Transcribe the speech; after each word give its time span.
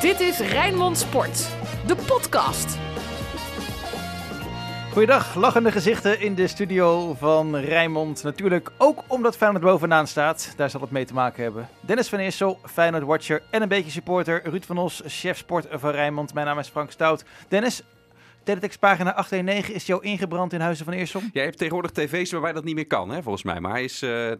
Dit 0.00 0.20
is 0.20 0.38
Rijnmond 0.38 0.98
Sport, 0.98 1.48
de 1.86 1.96
podcast. 2.06 2.78
Goeiedag, 4.92 5.34
lachende 5.34 5.72
gezichten 5.72 6.20
in 6.20 6.34
de 6.34 6.46
studio 6.46 7.14
van 7.14 7.56
Rijnmond. 7.56 8.22
Natuurlijk 8.22 8.70
ook 8.76 9.02
omdat 9.06 9.36
Feyenoord 9.36 9.64
bovenaan 9.64 10.06
staat. 10.06 10.52
Daar 10.56 10.70
zal 10.70 10.80
het 10.80 10.90
mee 10.90 11.04
te 11.04 11.14
maken 11.14 11.42
hebben. 11.42 11.68
Dennis 11.80 12.08
van 12.08 12.18
Eersel, 12.18 12.58
Feyenoord-watcher 12.64 13.42
en 13.50 13.62
een 13.62 13.68
beetje 13.68 13.90
supporter. 13.90 14.48
Ruud 14.48 14.64
van 14.64 14.78
Os, 14.78 15.02
chef 15.06 15.38
sport 15.38 15.66
van 15.70 15.90
Rijnmond. 15.90 16.34
Mijn 16.34 16.46
naam 16.46 16.58
is 16.58 16.68
Frank 16.68 16.90
Stout. 16.90 17.24
Dennis, 17.48 17.82
Teletextpagina 18.42 19.14
819 19.14 19.74
is 19.74 19.86
jou 19.86 20.02
ingebrand 20.02 20.52
in 20.52 20.60
Huizen 20.60 20.84
van 20.84 20.94
Eersel? 20.94 21.20
Jij 21.32 21.44
hebt 21.44 21.58
tegenwoordig 21.58 21.90
tv's 21.90 22.30
waarbij 22.30 22.52
dat 22.52 22.64
niet 22.64 22.74
meer 22.74 22.86
kan, 22.86 23.10
hè, 23.10 23.22
volgens 23.22 23.44
mij. 23.44 23.60
Maar 23.60 23.72
hij 23.72 23.84
is, 23.84 24.02
uh, 24.02 24.32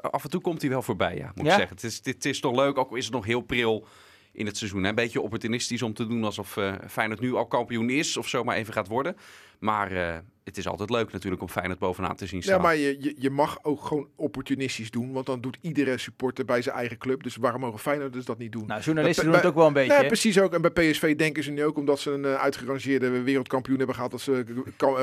af 0.00 0.24
en 0.24 0.30
toe 0.30 0.40
komt 0.40 0.60
hij 0.60 0.70
wel 0.70 0.82
voorbij, 0.82 1.16
ja, 1.16 1.32
moet 1.34 1.46
ja? 1.46 1.52
ik 1.52 1.58
zeggen. 1.58 1.76
Het 1.76 1.84
is, 1.84 2.00
het 2.02 2.24
is 2.24 2.40
toch 2.40 2.54
leuk, 2.54 2.78
ook 2.78 2.90
al 2.90 2.96
is 2.96 3.04
het 3.04 3.14
nog 3.14 3.24
heel 3.24 3.40
pril 3.40 3.86
in 4.32 4.46
het 4.46 4.56
seizoen. 4.56 4.84
Een 4.84 4.94
beetje 4.94 5.20
opportunistisch 5.20 5.82
om 5.82 5.94
te 5.94 6.06
doen 6.06 6.24
alsof 6.24 6.56
uh, 6.56 6.74
Feyenoord 6.88 7.20
nu 7.20 7.34
al 7.34 7.46
kampioen 7.46 7.90
is 7.90 8.16
of 8.16 8.28
zo 8.28 8.44
maar 8.44 8.56
even 8.56 8.72
gaat 8.72 8.88
worden. 8.88 9.16
Maar 9.58 9.92
uh, 9.92 10.16
het 10.44 10.58
is 10.58 10.68
altijd 10.68 10.90
leuk 10.90 11.12
natuurlijk 11.12 11.42
om 11.42 11.48
Feyenoord 11.48 11.78
bovenaan 11.78 12.16
te 12.16 12.26
zien 12.26 12.42
staan. 12.42 12.56
Ja, 12.56 12.62
maar 12.62 12.76
je, 12.76 13.14
je, 13.18 13.30
mag 13.30 13.58
ook 13.62 13.84
gewoon 13.84 14.08
opportunistisch 14.16 14.90
doen. 14.90 15.12
Want 15.12 15.26
dan 15.26 15.40
doet 15.40 15.58
iedere 15.60 15.98
supporter 15.98 16.44
bij 16.44 16.62
zijn 16.62 16.76
eigen 16.76 16.98
club. 16.98 17.22
Dus 17.22 17.36
waarom 17.36 17.60
mogen 17.60 17.78
Feyenoord 17.78 18.12
dus 18.12 18.24
dat 18.24 18.38
niet 18.38 18.52
doen? 18.52 18.66
Nou, 18.66 18.80
journalisten 18.80 19.24
doen 19.24 19.34
het 19.34 19.46
ook 19.46 19.54
wel 19.54 19.66
een 19.66 19.72
beetje. 19.72 19.98
Nee, 19.98 20.06
precies 20.06 20.38
ook. 20.38 20.52
En 20.52 20.62
bij 20.62 20.70
PSV 20.70 21.16
denken 21.16 21.42
ze 21.42 21.50
nu 21.50 21.64
ook 21.64 21.76
omdat 21.76 22.00
ze 22.00 22.10
een 22.10 22.24
uh, 22.24 22.34
uitgerangeerde 22.34 23.22
wereldkampioen 23.22 23.78
hebben 23.78 23.94
gehad. 23.94 24.10
Dat 24.10 24.20
ze 24.20 24.44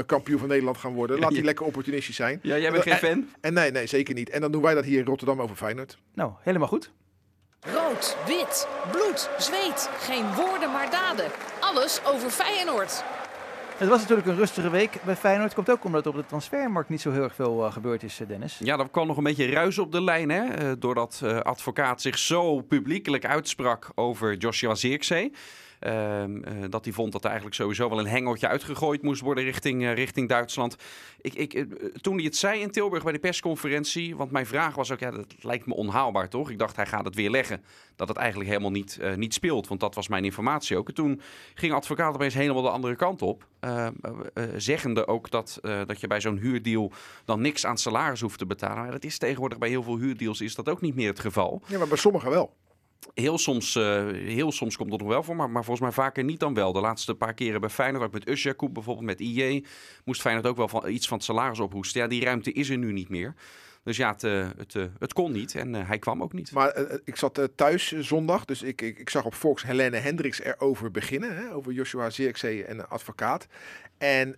kampioen 0.05 0.39
van 0.39 0.47
Nederland 0.47 0.77
gaan 0.77 0.93
worden. 0.93 1.19
Laat 1.19 1.31
die 1.39 1.43
lekker 1.43 1.65
opportunistisch 1.65 2.15
zijn. 2.15 2.39
Ja, 2.41 2.57
jij 2.57 2.71
bent 2.71 2.83
geen 2.83 2.95
fan? 2.95 3.09
En, 3.09 3.27
en 3.41 3.53
nee, 3.53 3.71
nee, 3.71 3.87
zeker 3.87 4.13
niet. 4.13 4.29
En 4.29 4.41
dan 4.41 4.51
doen 4.51 4.61
wij 4.61 4.73
dat 4.73 4.85
hier 4.85 4.99
in 4.99 5.05
Rotterdam 5.05 5.41
over 5.41 5.55
Feyenoord. 5.55 5.97
Nou, 6.13 6.31
helemaal 6.39 6.67
goed. 6.67 6.91
Rood, 7.59 8.17
wit, 8.25 8.67
bloed, 8.91 9.29
zweet. 9.37 9.89
Geen 9.99 10.33
woorden 10.35 10.71
maar 10.71 10.89
daden. 10.91 11.31
Alles 11.59 11.99
over 12.05 12.29
Feyenoord. 12.29 13.03
Het 13.77 13.89
was 13.89 13.99
natuurlijk 13.99 14.27
een 14.27 14.35
rustige 14.35 14.69
week 14.69 14.99
bij 15.03 15.15
Feyenoord. 15.15 15.53
Komt 15.53 15.69
ook 15.69 15.83
omdat 15.83 16.05
er 16.05 16.11
op 16.11 16.17
de 16.17 16.25
transfermarkt 16.25 16.89
niet 16.89 17.01
zo 17.01 17.11
heel 17.11 17.23
erg 17.23 17.35
veel 17.35 17.65
uh, 17.65 17.71
gebeurd 17.71 18.03
is, 18.03 18.19
uh, 18.19 18.27
Dennis. 18.27 18.57
Ja, 18.59 18.77
er 18.77 18.89
kwam 18.89 19.07
nog 19.07 19.17
een 19.17 19.23
beetje 19.23 19.51
ruis 19.51 19.77
op 19.77 19.91
de 19.91 20.01
lijn, 20.01 20.29
hè. 20.29 20.63
Uh, 20.63 20.71
doordat 20.79 21.21
advocaat 21.43 22.01
zich 22.01 22.17
zo 22.17 22.61
publiekelijk 22.61 23.25
uitsprak 23.25 23.91
over 23.95 24.35
Joshua 24.35 24.75
Zirkzee. 24.75 25.33
Ehm, 25.79 26.43
eh, 26.43 26.53
dat 26.69 26.85
hij 26.85 26.93
vond 26.93 27.11
dat 27.11 27.21
er 27.21 27.27
eigenlijk 27.27 27.55
sowieso 27.55 27.89
wel 27.89 27.99
een 27.99 28.07
hengeltje 28.07 28.47
uitgegooid 28.47 29.01
moest 29.01 29.21
worden 29.21 29.43
richting, 29.43 29.81
uh, 29.81 29.93
richting 29.93 30.29
Duitsland. 30.29 30.75
Ik, 31.21 31.33
ik, 31.33 31.53
eh, 31.53 31.63
toen 32.01 32.15
hij 32.15 32.23
het 32.23 32.35
zei 32.35 32.61
in 32.61 32.71
Tilburg 32.71 33.03
bij 33.03 33.13
de 33.13 33.19
persconferentie, 33.19 34.15
want 34.15 34.31
mijn 34.31 34.45
vraag 34.45 34.75
was 34.75 34.91
ook, 34.91 34.99
ja, 34.99 35.11
dat 35.11 35.35
lijkt 35.39 35.65
me 35.65 35.73
onhaalbaar 35.73 36.29
toch? 36.29 36.49
Ik 36.49 36.59
dacht, 36.59 36.75
hij 36.75 36.85
gaat 36.85 37.05
het 37.05 37.15
weer 37.15 37.29
leggen. 37.29 37.63
Dat 37.95 38.07
het 38.07 38.17
eigenlijk 38.17 38.49
helemaal 38.49 38.71
niet, 38.71 38.99
niet 39.15 39.33
speelt, 39.33 39.67
want 39.67 39.79
dat 39.79 39.95
was 39.95 40.07
mijn 40.07 40.23
informatie 40.23 40.77
ook. 40.77 40.87
En 40.87 40.93
toen 40.93 41.21
ging 41.53 41.73
advocaat 41.73 42.13
opeens 42.13 42.33
helemaal 42.33 42.61
de 42.61 42.69
andere 42.69 42.95
kant 42.95 43.21
op. 43.21 43.47
Zeggende 44.55 45.07
ook 45.07 45.31
dat, 45.31 45.59
dat 45.61 45.99
je 45.99 46.07
bij 46.07 46.21
zo'n 46.21 46.37
huurdeal 46.37 46.91
dan 47.25 47.41
niks 47.41 47.65
aan 47.65 47.77
salaris 47.77 48.21
hoeft 48.21 48.37
te 48.37 48.45
betalen. 48.45 48.83
Maar 48.83 48.91
dat 48.91 49.03
is 49.03 49.17
tegenwoordig 49.17 49.57
bij 49.57 49.69
heel 49.69 49.83
veel 49.83 49.97
huurdeals 49.97 50.41
is 50.41 50.55
dat 50.55 50.69
ook 50.69 50.81
niet 50.81 50.95
meer 50.95 51.09
het 51.09 51.19
geval. 51.19 51.61
Ja, 51.67 51.77
maar 51.77 51.87
bij 51.87 51.97
sommigen 51.97 52.29
wel. 52.29 52.53
Heel 53.13 53.37
soms, 53.37 53.75
uh, 53.75 53.83
heel 54.11 54.51
soms 54.51 54.77
komt 54.77 54.89
dat 54.89 54.99
nog 54.99 55.07
wel 55.09 55.23
voor, 55.23 55.35
maar, 55.35 55.49
maar 55.49 55.63
volgens 55.63 55.85
mij 55.85 56.03
vaker 56.05 56.23
niet 56.23 56.39
dan 56.39 56.53
wel. 56.53 56.73
De 56.73 56.79
laatste 56.79 57.15
paar 57.15 57.33
keren 57.33 57.61
bij 57.61 57.69
Feyenoord, 57.69 58.03
ook 58.03 58.11
met 58.11 58.27
Usjakoub 58.27 58.73
bijvoorbeeld, 58.73 59.05
met 59.05 59.19
IJ, 59.19 59.65
moest 60.05 60.21
Feyenoord 60.21 60.47
ook 60.47 60.57
wel 60.57 60.67
van, 60.67 60.89
iets 60.89 61.07
van 61.07 61.17
het 61.17 61.25
salaris 61.25 61.59
ophoesten. 61.59 62.01
Ja, 62.01 62.07
die 62.07 62.23
ruimte 62.23 62.51
is 62.51 62.69
er 62.69 62.77
nu 62.77 62.91
niet 62.91 63.09
meer. 63.09 63.33
Dus 63.83 63.97
ja, 63.97 64.11
het, 64.11 64.23
uh, 64.23 64.47
het, 64.57 64.73
uh, 64.73 64.85
het 64.99 65.13
kon 65.13 65.31
niet 65.31 65.55
en 65.55 65.73
hij 65.73 65.99
kwam 65.99 66.23
ook 66.23 66.33
niet. 66.33 66.51
Maar 66.51 66.87
ik 67.03 67.15
zat 67.15 67.49
thuis 67.55 67.91
zondag, 67.99 68.45
dus 68.45 68.61
ik, 68.61 68.81
ik, 68.81 68.99
ik, 68.99 69.09
zag 69.09 69.25
op 69.25 69.33
Fox 69.33 69.63
Helene 69.63 69.97
Hendricks 69.97 70.41
erover 70.41 70.91
beginnen. 70.91 71.37
Hè, 71.37 71.53
over 71.53 71.71
Joshua 71.71 72.09
Zirkzee 72.09 72.63
en 72.63 72.89
advocaat. 72.89 73.47
En 73.97 74.35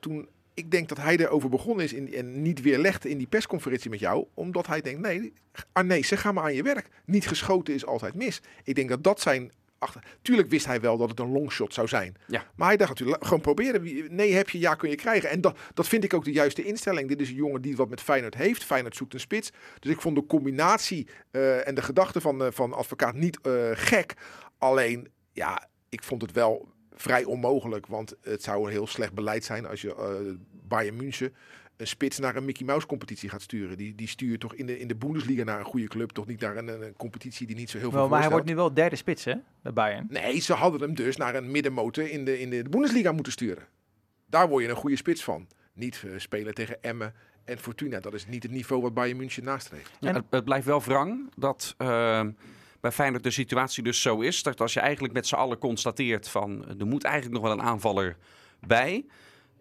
toen 0.00 0.28
ik 0.58 0.70
denk 0.70 0.88
dat 0.88 0.98
hij 0.98 1.16
erover 1.16 1.48
begonnen 1.48 1.84
is 1.84 1.92
in, 1.92 2.14
en 2.14 2.42
niet 2.42 2.60
weer 2.60 2.78
legde 2.78 3.10
in 3.10 3.18
die 3.18 3.26
persconferentie 3.26 3.90
met 3.90 3.98
jou. 4.00 4.26
Omdat 4.34 4.66
hij 4.66 4.80
denkt, 4.80 5.00
nee, 5.00 5.32
Arnees, 5.72 6.10
ga 6.10 6.32
maar 6.32 6.44
aan 6.44 6.54
je 6.54 6.62
werk. 6.62 6.88
Niet 7.04 7.28
geschoten 7.28 7.74
is 7.74 7.86
altijd 7.86 8.14
mis. 8.14 8.40
Ik 8.64 8.74
denk 8.74 8.88
dat 8.88 9.04
dat 9.04 9.20
zijn... 9.20 9.52
Achter... 9.78 10.04
Tuurlijk 10.22 10.48
wist 10.48 10.66
hij 10.66 10.80
wel 10.80 10.96
dat 10.96 11.08
het 11.08 11.20
een 11.20 11.32
longshot 11.32 11.74
zou 11.74 11.88
zijn. 11.88 12.16
Ja. 12.26 12.46
Maar 12.56 12.68
hij 12.68 12.76
dacht 12.76 12.90
natuurlijk, 12.90 13.24
gewoon 13.24 13.40
proberen. 13.40 14.14
Nee 14.16 14.32
heb 14.32 14.50
je, 14.50 14.58
ja 14.58 14.74
kun 14.74 14.90
je 14.90 14.96
krijgen. 14.96 15.30
En 15.30 15.40
dat, 15.40 15.58
dat 15.74 15.88
vind 15.88 16.04
ik 16.04 16.14
ook 16.14 16.24
de 16.24 16.32
juiste 16.32 16.64
instelling. 16.64 17.08
Dit 17.08 17.20
is 17.20 17.28
een 17.28 17.34
jongen 17.34 17.62
die 17.62 17.76
wat 17.76 17.88
met 17.88 18.00
Feyenoord 18.00 18.34
heeft. 18.34 18.64
Feyenoord 18.64 18.96
zoekt 18.96 19.14
een 19.14 19.20
spits. 19.20 19.50
Dus 19.78 19.92
ik 19.92 20.00
vond 20.00 20.16
de 20.16 20.26
combinatie 20.26 21.08
uh, 21.32 21.68
en 21.68 21.74
de 21.74 21.82
gedachte 21.82 22.20
van, 22.20 22.42
uh, 22.42 22.48
van 22.50 22.72
advocaat 22.72 23.14
niet 23.14 23.38
uh, 23.42 23.70
gek. 23.72 24.14
Alleen, 24.58 25.08
ja, 25.32 25.68
ik 25.88 26.02
vond 26.02 26.22
het 26.22 26.32
wel 26.32 26.68
vrij 27.00 27.24
onmogelijk. 27.24 27.86
Want 27.86 28.14
het 28.22 28.42
zou 28.42 28.64
een 28.64 28.70
heel 28.70 28.86
slecht 28.86 29.12
beleid 29.12 29.44
zijn 29.44 29.66
als 29.66 29.80
je 29.80 29.88
uh, 29.88 30.34
Bayern 30.68 30.96
München 30.96 31.34
een 31.78 31.86
spits 31.86 32.18
naar 32.18 32.36
een 32.36 32.44
Mickey 32.44 32.66
Mouse 32.66 32.86
competitie 32.86 33.28
gaat 33.28 33.42
sturen. 33.42 33.76
Die, 33.76 33.94
die 33.94 34.08
stuurt 34.08 34.40
toch 34.40 34.54
in 34.54 34.66
de, 34.66 34.78
in 34.78 34.88
de 34.88 34.96
Bundesliga 34.96 35.44
naar 35.44 35.58
een 35.58 35.64
goede 35.64 35.86
club. 35.86 36.10
Toch 36.10 36.26
niet 36.26 36.40
naar 36.40 36.56
een, 36.56 36.68
een 36.68 36.96
competitie 36.96 37.46
die 37.46 37.56
niet 37.56 37.70
zo 37.70 37.78
heel 37.78 37.90
veel 37.90 37.98
wel, 37.98 38.08
Maar 38.08 38.20
hij 38.20 38.30
wordt 38.30 38.46
nu 38.46 38.54
wel 38.54 38.74
derde 38.74 38.96
spits 38.96 39.24
hè, 39.24 39.34
bij 39.62 39.72
Bayern. 39.72 40.06
Nee, 40.08 40.40
ze 40.40 40.52
hadden 40.52 40.80
hem 40.80 40.94
dus 40.94 41.16
naar 41.16 41.34
een 41.34 41.50
middenmotor 41.50 42.10
in 42.10 42.24
de, 42.24 42.40
in 42.40 42.50
de 42.50 42.62
Bundesliga 42.70 43.12
moeten 43.12 43.32
sturen. 43.32 43.64
Daar 44.26 44.48
word 44.48 44.64
je 44.64 44.70
een 44.70 44.76
goede 44.76 44.96
spits 44.96 45.24
van. 45.24 45.46
Niet 45.72 46.02
uh, 46.06 46.12
spelen 46.16 46.54
tegen 46.54 46.82
Emmen 46.82 47.14
en 47.44 47.58
Fortuna. 47.58 48.00
Dat 48.00 48.14
is 48.14 48.26
niet 48.26 48.42
het 48.42 48.52
niveau 48.52 48.82
wat 48.82 48.94
Bayern 48.94 49.18
München 49.18 49.44
nastreeft. 49.44 49.90
Ja, 50.00 50.12
het, 50.12 50.24
het, 50.30 50.44
blijft 50.44 50.66
wel 50.66 50.82
wrang 50.82 51.30
dat... 51.36 51.74
Uh 51.78 52.20
bij 52.80 52.92
Feyenoord 52.92 53.22
de 53.22 53.30
situatie 53.30 53.82
dus 53.82 54.02
zo 54.02 54.20
is. 54.20 54.42
Dat 54.42 54.60
als 54.60 54.72
je 54.72 54.80
eigenlijk 54.80 55.14
met 55.14 55.26
z'n 55.26 55.34
allen 55.34 55.58
constateert 55.58 56.28
van 56.28 56.78
er 56.78 56.86
moet 56.86 57.04
eigenlijk 57.04 57.34
nog 57.34 57.42
wel 57.42 57.52
een 57.58 57.66
aanvaller 57.66 58.16
bij. 58.60 59.04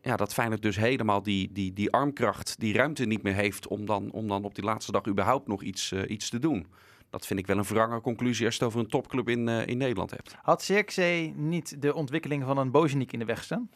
Ja, 0.01 0.15
dat 0.15 0.33
Feyenoord 0.33 0.61
dus 0.61 0.75
helemaal 0.75 1.23
die, 1.23 1.51
die, 1.51 1.73
die 1.73 1.91
armkracht, 1.91 2.59
die 2.59 2.73
ruimte 2.73 3.05
niet 3.05 3.23
meer 3.23 3.33
heeft 3.33 3.67
om 3.67 3.85
dan, 3.85 4.11
om 4.11 4.27
dan 4.27 4.43
op 4.43 4.55
die 4.55 4.63
laatste 4.63 4.91
dag 4.91 5.07
überhaupt 5.07 5.47
nog 5.47 5.63
iets, 5.63 5.91
uh, 5.91 6.01
iets 6.07 6.29
te 6.29 6.39
doen. 6.39 6.67
Dat 7.09 7.27
vind 7.27 7.39
ik 7.39 7.47
wel 7.47 7.57
een 7.57 7.65
verrange 7.65 8.01
conclusie 8.01 8.45
als 8.45 8.55
je 8.55 8.59
het 8.59 8.69
over 8.69 8.83
een 8.83 8.89
topclub 8.89 9.29
in, 9.29 9.47
uh, 9.47 9.67
in 9.67 9.77
Nederland 9.77 10.11
hebt. 10.11 10.35
Had 10.41 10.63
Zirkzee 10.63 11.33
niet 11.35 11.81
de 11.81 11.93
ontwikkeling 11.93 12.43
van 12.43 12.57
een 12.57 12.71
Bozeniek 12.71 13.11
in 13.11 13.19
de 13.19 13.25
weg 13.25 13.43
staan? 13.43 13.69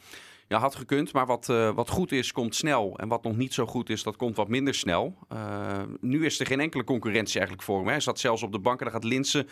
Ja, 0.51 0.59
had 0.59 0.75
gekund, 0.75 1.13
maar 1.13 1.25
wat, 1.25 1.47
uh, 1.51 1.69
wat 1.69 1.89
goed 1.89 2.11
is, 2.11 2.31
komt 2.31 2.55
snel. 2.55 2.93
En 2.97 3.07
wat 3.07 3.23
nog 3.23 3.37
niet 3.37 3.53
zo 3.53 3.65
goed 3.65 3.89
is, 3.89 4.03
dat 4.03 4.15
komt 4.15 4.35
wat 4.35 4.47
minder 4.47 4.73
snel. 4.73 5.17
Uh, 5.33 5.81
nu 5.99 6.25
is 6.25 6.39
er 6.39 6.45
geen 6.45 6.59
enkele 6.59 6.83
concurrentie 6.83 7.39
eigenlijk 7.39 7.67
voor 7.67 7.77
hem. 7.77 7.85
Hè. 7.85 7.91
Hij 7.91 8.01
zat 8.01 8.19
zelfs 8.19 8.43
op 8.43 8.51
de 8.51 8.59
bank 8.59 8.79
en 8.79 8.83
dan 8.83 8.93
gaat 8.93 9.03
Linsen 9.03 9.47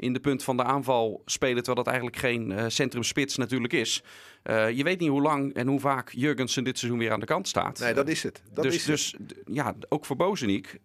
in 0.00 0.12
de 0.12 0.20
punt 0.20 0.42
van 0.42 0.56
de 0.56 0.62
aanval 0.62 1.22
spelen... 1.24 1.56
terwijl 1.62 1.84
dat 1.84 1.86
eigenlijk 1.86 2.16
geen 2.16 2.50
uh, 2.50 2.64
centrumspits 2.68 3.36
natuurlijk 3.36 3.72
is. 3.72 4.02
je 4.44 4.80
weet 4.82 5.00
niet 5.00 5.08
hoe 5.08 5.22
lang 5.22 5.54
en 5.54 5.66
hoe 5.66 5.80
vaak 5.80 6.10
Jurgensen 6.12 6.64
dit 6.64 6.78
seizoen 6.78 6.98
weer 7.00 7.12
aan 7.12 7.20
de 7.20 7.26
kant 7.26 7.48
staat. 7.48 7.78
Nee, 7.78 7.94
dat 7.94 8.08
is 8.08 8.22
het. 8.22 8.42
Dat 8.52 8.64
dus, 8.64 8.74
is 8.74 8.84
dus 8.84 9.14
het. 9.18 9.34
ja, 9.44 9.74
ook 9.88 10.04
voor 10.04 10.16
Bozeniek, 10.16 10.78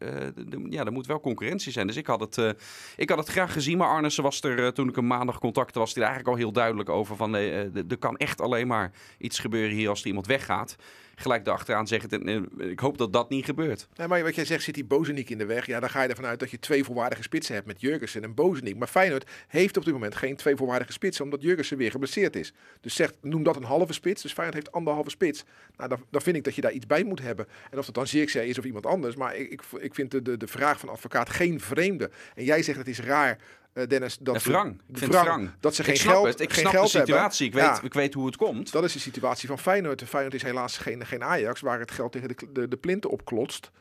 ja, 0.70 0.86
er 0.86 0.92
moet 0.92 1.06
wel 1.06 1.20
concurrentie 1.20 1.72
zijn. 1.72 1.88
Dus 1.88 1.96
ik 1.96 2.08
had 2.08 2.20
het, 2.20 2.56
ik 2.98 3.10
had 3.10 3.18
het 3.18 3.28
graag 3.28 3.54
gezien, 3.54 3.78
maar 3.78 3.88
Arnissen 3.88 4.24
was 4.24 4.42
er 4.42 4.74
toen 4.74 4.90
ik 4.90 4.96
hem 4.96 5.08
maandag 5.08 5.40
contacte... 5.40 5.80
was 5.80 5.94
hij 5.94 6.04
er 6.04 6.10
eigenlijk 6.10 6.38
al 6.38 6.44
heel 6.44 6.54
duidelijk 6.54 6.90
over 6.90 7.16
van... 7.16 7.34
er 7.34 7.98
kan 8.00 8.18
echt 8.18 8.42
alleen 8.42 8.68
maar 8.68 8.92
iets 9.18 9.40
gebeuren 9.40 9.76
hier 9.76 9.90
als 9.90 10.02
er 10.02 10.08
iemand 10.08 10.28
weggaat. 10.28 10.76
Gelijk 11.16 11.48
erachteraan 11.48 11.88
zeggen, 11.88 12.50
ik 12.72 12.80
hoop 12.80 12.98
dat 12.98 13.14
dat 13.14 13.30
niet 13.30 13.46
gebeurt. 13.46 13.88
Maar 14.08 14.24
wat 14.24 14.36
jij 14.36 14.46
zegt, 14.46 14.64
zit 14.64 14.74
die 14.74 14.86
Bozeniek 14.86 15.30
in 15.30 15.38
de 15.38 15.46
weg. 15.46 15.66
Ja, 15.66 15.80
dan 15.80 15.90
ga 15.90 16.02
je 16.02 16.10
ervan 16.10 16.26
uit 16.26 16.40
dat 16.40 16.52
je 16.52 16.60
twee 16.60 16.84
volwaardige 16.84 17.24
spitsen 17.24 17.56
hebt 17.56 17.68
met 17.68 17.82
Jurgensen 17.82 18.24
en 18.24 18.34
Bozeniek. 18.34 18.78
Maar 18.78 18.88
Feyenoord 18.88 19.30
heeft 19.48 19.78
op 19.78 19.86
dit 19.86 19.94
moment 19.94 20.16
geen 20.16 20.36
twee 20.36 20.56
volwaardige 20.56 20.92
spitsen, 20.92 21.24
omdat 21.24 21.42
Jurgensen 21.42 21.78
weer 21.78 21.92
geblesseerd 21.92 22.36
is. 22.36 22.54
Dus 22.82 22.96
zeg, 22.96 23.14
noem 23.22 23.44
dat 23.44 23.56
een 23.56 23.64
halve 23.64 23.94
spits. 23.94 24.22
Dus 24.22 24.34
Feyenoord 24.34 24.58
heeft 24.58 24.76
anderhalve 24.76 25.10
spits. 25.10 25.44
Nou, 25.78 25.90
dan, 25.90 26.06
dan 26.10 26.22
vind 26.22 26.36
ik 26.36 26.44
dat 26.44 26.56
je 26.56 26.62
daar 26.62 26.72
iets 26.72 26.88
bij 26.88 27.04
moet 27.04 27.22
hebben. 27.22 27.48
En 27.72 27.78
of 27.78 27.86
dat 27.86 27.96
dan 27.96 28.08
Zirkzee 28.08 28.48
is 28.48 28.58
of 28.58 28.66
iemand 28.66 28.86
anders. 28.86 29.16
Maar 29.16 29.36
ik, 29.36 29.50
ik, 29.50 29.62
ik 29.80 29.96
vind 29.96 30.12
de, 30.12 30.22
de, 30.22 30.38
de 30.38 30.48
vraag 30.48 30.80
van 30.80 30.90
advocaat 30.90 31.30
geen 31.30 31.60
vreemde. 31.60 32.10
En 32.36 32.44
jij 32.44 32.64
zegt 32.64 32.78
het 32.78 32.88
is 32.88 33.00
raar 33.00 33.40
Dennis, 33.88 34.18
dat 34.18 34.36
de 34.36 34.50
wrang. 34.50 34.82
Ze, 34.86 34.92
ik 34.92 34.98
vind 34.98 35.12
wrang. 35.12 35.50
Dat 35.60 35.76
ze 35.76 35.84
geen 35.84 35.94
ik 35.94 36.00
snap 36.00 36.14
geld, 36.14 36.28
het. 36.28 36.40
Ik 36.40 36.54
geen 36.54 36.60
snap 36.60 36.74
geld 36.74 36.92
de 36.92 36.98
situatie. 36.98 37.46
Hebben. 37.46 37.64
Ik, 37.64 37.68
weet, 37.68 37.80
ja. 37.80 37.88
ik 37.88 37.94
weet 37.94 38.14
hoe 38.14 38.26
het 38.26 38.36
komt. 38.36 38.72
Dat 38.72 38.84
is 38.84 38.94
de 38.94 39.00
situatie 39.00 39.48
van 39.48 39.60
Feyenoord. 39.60 40.04
Feyenoord 40.04 40.34
is 40.34 40.44
helaas 40.44 40.78
geen, 40.78 41.06
geen 41.06 41.24
Ajax, 41.24 41.62
waar 41.62 41.80
het 41.80 41.92
geld 41.92 42.12
tegen 42.12 42.28
de, 42.28 42.36
de, 42.54 42.68
de 42.68 42.78
plinten 42.78 43.10
opklotst. 43.10 43.72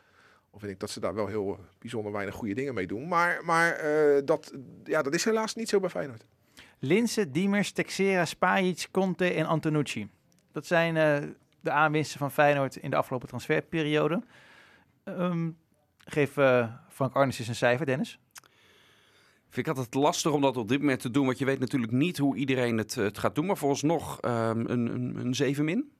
Of 0.49 0.59
vind 0.59 0.71
ik 0.71 0.79
dat 0.79 0.89
ze 0.89 0.99
daar 0.99 1.13
wel 1.13 1.27
heel 1.27 1.59
bijzonder 1.79 2.11
weinig 2.11 2.35
goede 2.35 2.53
dingen 2.53 2.73
mee 2.73 2.87
doen. 2.87 3.07
Maar, 3.07 3.41
maar 3.45 3.85
uh, 3.85 4.21
dat, 4.25 4.53
ja, 4.83 5.01
dat 5.01 5.13
is 5.13 5.25
helaas 5.25 5.55
niet 5.55 5.69
zo 5.69 5.79
bij 5.79 5.89
Feyenoord. 5.89 6.25
Linse, 6.79 7.31
Diemers, 7.31 7.71
Texera, 7.71 8.25
Spajic, 8.25 8.87
Conte 8.91 9.33
en 9.33 9.45
Antonucci. 9.45 10.09
Dat 10.51 10.65
zijn 10.65 10.95
uh, 10.95 11.29
de 11.61 11.71
aanwinsten 11.71 12.19
van 12.19 12.31
Feyenoord 12.31 12.75
in 12.75 12.89
de 12.89 12.95
afgelopen 12.95 13.27
transferperiode. 13.27 14.21
Um, 15.05 15.57
geef 15.97 16.37
uh, 16.37 16.73
Frank 16.89 17.13
Arnes 17.13 17.39
eens 17.39 17.47
een 17.47 17.55
cijfer, 17.55 17.85
Dennis. 17.85 18.19
Vind 19.55 19.67
ik 19.67 19.75
altijd 19.75 19.93
lastig 19.93 20.31
om 20.31 20.41
dat 20.41 20.57
op 20.57 20.67
dit 20.67 20.79
moment 20.79 20.99
te 20.99 21.11
doen, 21.11 21.25
want 21.25 21.37
je 21.37 21.45
weet 21.45 21.59
natuurlijk 21.59 21.91
niet 21.91 22.17
hoe 22.17 22.35
iedereen 22.35 22.77
het, 22.77 22.95
het 22.95 23.17
gaat 23.17 23.35
doen. 23.35 23.45
Maar 23.45 23.57
vooralsnog 23.57 24.21
um, 24.21 24.31
een, 24.31 24.69
een, 24.69 25.15
een 25.15 25.35
7 25.35 25.65
min. 25.65 25.91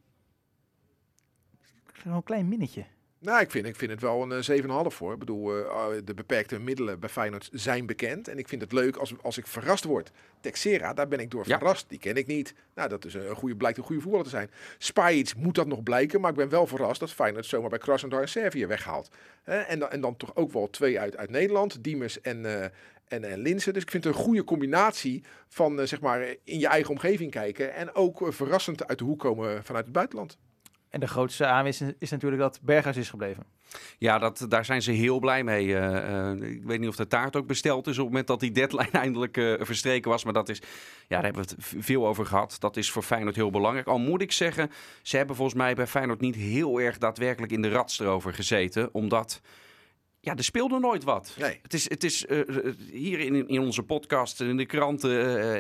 Gewoon 1.94 2.18
een 2.18 2.24
klein 2.24 2.48
minnetje. 2.48 2.86
Nou, 3.19 3.42
ik 3.42 3.52
vind, 3.52 3.66
ik 3.66 3.75
vind 3.75 3.92
het 3.92 4.02
wel 4.02 4.31
een 4.31 4.44
eh, 4.44 4.62
7,5 4.62 4.96
voor. 4.96 5.13
Ik 5.13 5.19
bedoel, 5.19 5.57
eh, 5.57 5.69
ah, 5.69 5.94
de 6.04 6.13
beperkte 6.13 6.60
middelen 6.60 7.00
bij 7.00 7.10
Feyenoord 7.10 7.50
zijn 7.52 7.86
bekend. 7.86 8.28
En 8.28 8.38
ik 8.38 8.48
vind 8.48 8.62
het 8.62 8.72
leuk 8.72 8.96
als, 8.96 9.13
als 9.22 9.38
ik 9.38 9.48
verrast 9.48 9.84
word. 9.84 10.12
Texera, 10.40 10.94
daar 10.94 11.07
ben 11.07 11.19
ik 11.19 11.31
door 11.31 11.48
Ja. 11.48 11.57
verrast. 11.57 11.86
Die 11.90 12.00
ken 12.00 12.16
ik 12.16 12.28
niet. 12.28 12.54
Nou, 12.75 12.90
dat 12.90 13.06
is 13.06 13.13
een 13.13 13.36
goede, 13.36 13.56
blijkt 13.56 13.78
een 13.78 13.84
goede 13.84 14.02
voetballer 14.02 14.25
te 14.25 14.31
zijn. 14.31 14.50
Spajic 14.78 15.36
moet 15.38 15.56
dat 15.56 15.68
nog 15.68 15.84
blijken. 15.84 16.22
Maar 16.22 16.30
ik 16.30 16.36
ben 16.38 16.50
wel 16.50 16.68
verrast 16.68 17.00
dat 17.00 17.12
Feyenoord 17.12 17.46
zomaar 17.46 17.69
bij 17.69 17.80
Krasnodar 17.80 18.22
en 18.22 18.30
Servië 18.30 18.66
weghaalt. 18.66 19.10
Hè, 19.44 19.57
en, 19.57 19.80
dan, 19.80 19.90
en 19.90 20.02
dan 20.02 20.18
toch 20.18 20.36
ook 20.36 20.52
wel 20.52 20.69
twee 20.69 21.00
uit, 21.00 21.18
uit 21.18 21.30
Nederland. 21.30 21.84
Diemers 21.84 22.22
en, 22.22 22.62
eh 22.62 22.69
en, 23.07 23.24
en 23.24 23.40
Linsen. 23.40 23.74
Dus 23.74 23.84
ik 23.84 23.92
vind 23.92 24.04
het 24.04 24.16
een 24.16 24.22
goede 24.22 24.44
combinatie 24.44 25.24
van 25.48 25.80
eh, 25.80 25.86
zeg 25.86 26.02
maar 26.02 26.22
in 26.44 26.60
je 26.60 26.68
eigen 26.68 26.92
omgeving 26.92 27.31
kijken. 27.31 27.74
En 27.74 27.96
ook 27.96 28.22
eh, 28.22 28.31
verrassend 28.31 28.88
uit 28.88 28.98
de 28.98 29.04
hoek 29.04 29.19
komen 29.19 29.63
vanuit 29.63 29.86
het 29.86 29.94
buitenland. 29.94 30.38
En 30.90 31.00
de 31.00 31.07
grootste 31.07 31.46
aanwinst 31.46 31.84
is 32.00 32.10
natuurlijk 32.10 32.42
dat 32.42 32.60
Berghuis 32.62 32.98
is 32.98 33.10
gebleven. 33.10 33.44
Ja, 33.98 34.18
dat, 34.18 34.46
daar 34.50 34.66
zijn 34.66 34.81
ze 34.81 34.92
heel 34.92 35.19
blij 35.19 35.44
mee. 35.44 35.75
Eh, 35.75 36.30
eh, 36.31 36.42
ik 36.42 36.63
weet 36.63 36.80
niet 36.80 36.90
of 36.90 36.96
de 36.96 37.07
taart 37.07 37.36
ook 37.36 37.48
besteld 37.48 37.88
is 37.88 37.98
op 37.98 37.98
het 37.98 38.07
moment 38.07 38.28
dat 38.28 38.40
die 38.40 38.52
deadline 38.52 38.92
eindelijk 39.06 39.38
eh, 39.38 39.54
verstreken 39.60 40.12
was. 40.12 40.24
Maar 40.24 40.34
dat 40.34 40.50
is, 40.50 40.60
ja, 40.60 40.66
daar 41.07 41.24
hebben 41.24 41.44
we 41.44 41.50
het 41.50 41.86
veel 41.86 42.07
over 42.07 42.25
gehad. 42.25 42.56
Dat 42.60 42.78
is 42.78 42.92
voor 42.92 43.04
Feyenoord 43.04 43.36
heel 43.36 43.50
belangrijk. 43.50 43.88
Al 43.88 44.00
moet 44.00 44.22
ik 44.22 44.31
zeggen, 44.31 44.72
ze 45.02 45.18
hebben 45.18 45.36
volgens 45.36 45.57
mij 45.57 45.75
bij 45.75 45.88
Feyenoord 45.88 46.22
niet 46.22 46.36
heel 46.36 46.81
erg 46.81 46.98
daadwerkelijk 46.98 47.52
in 47.52 47.62
de 47.62 47.69
rats 47.69 48.00
erover 48.00 48.34
gezeten. 48.34 48.90
Omdat, 48.94 49.42
ja, 50.25 50.36
er 50.36 50.44
speelde 50.44 50.80
nooit 50.80 51.04
wat. 51.04 51.36
Nee. 51.39 51.60
Het 51.62 51.74
is, 51.74 51.89
het 51.89 52.04
is 52.04 52.25
eh, 52.25 52.39
eh, 52.39 52.74
hier 52.92 53.19
in, 53.19 53.48
in 53.48 53.60
onze 53.60 53.83
podcast 53.83 54.42
en 54.42 54.48
in 54.48 54.57
de 54.57 54.66
kranten 54.66 55.12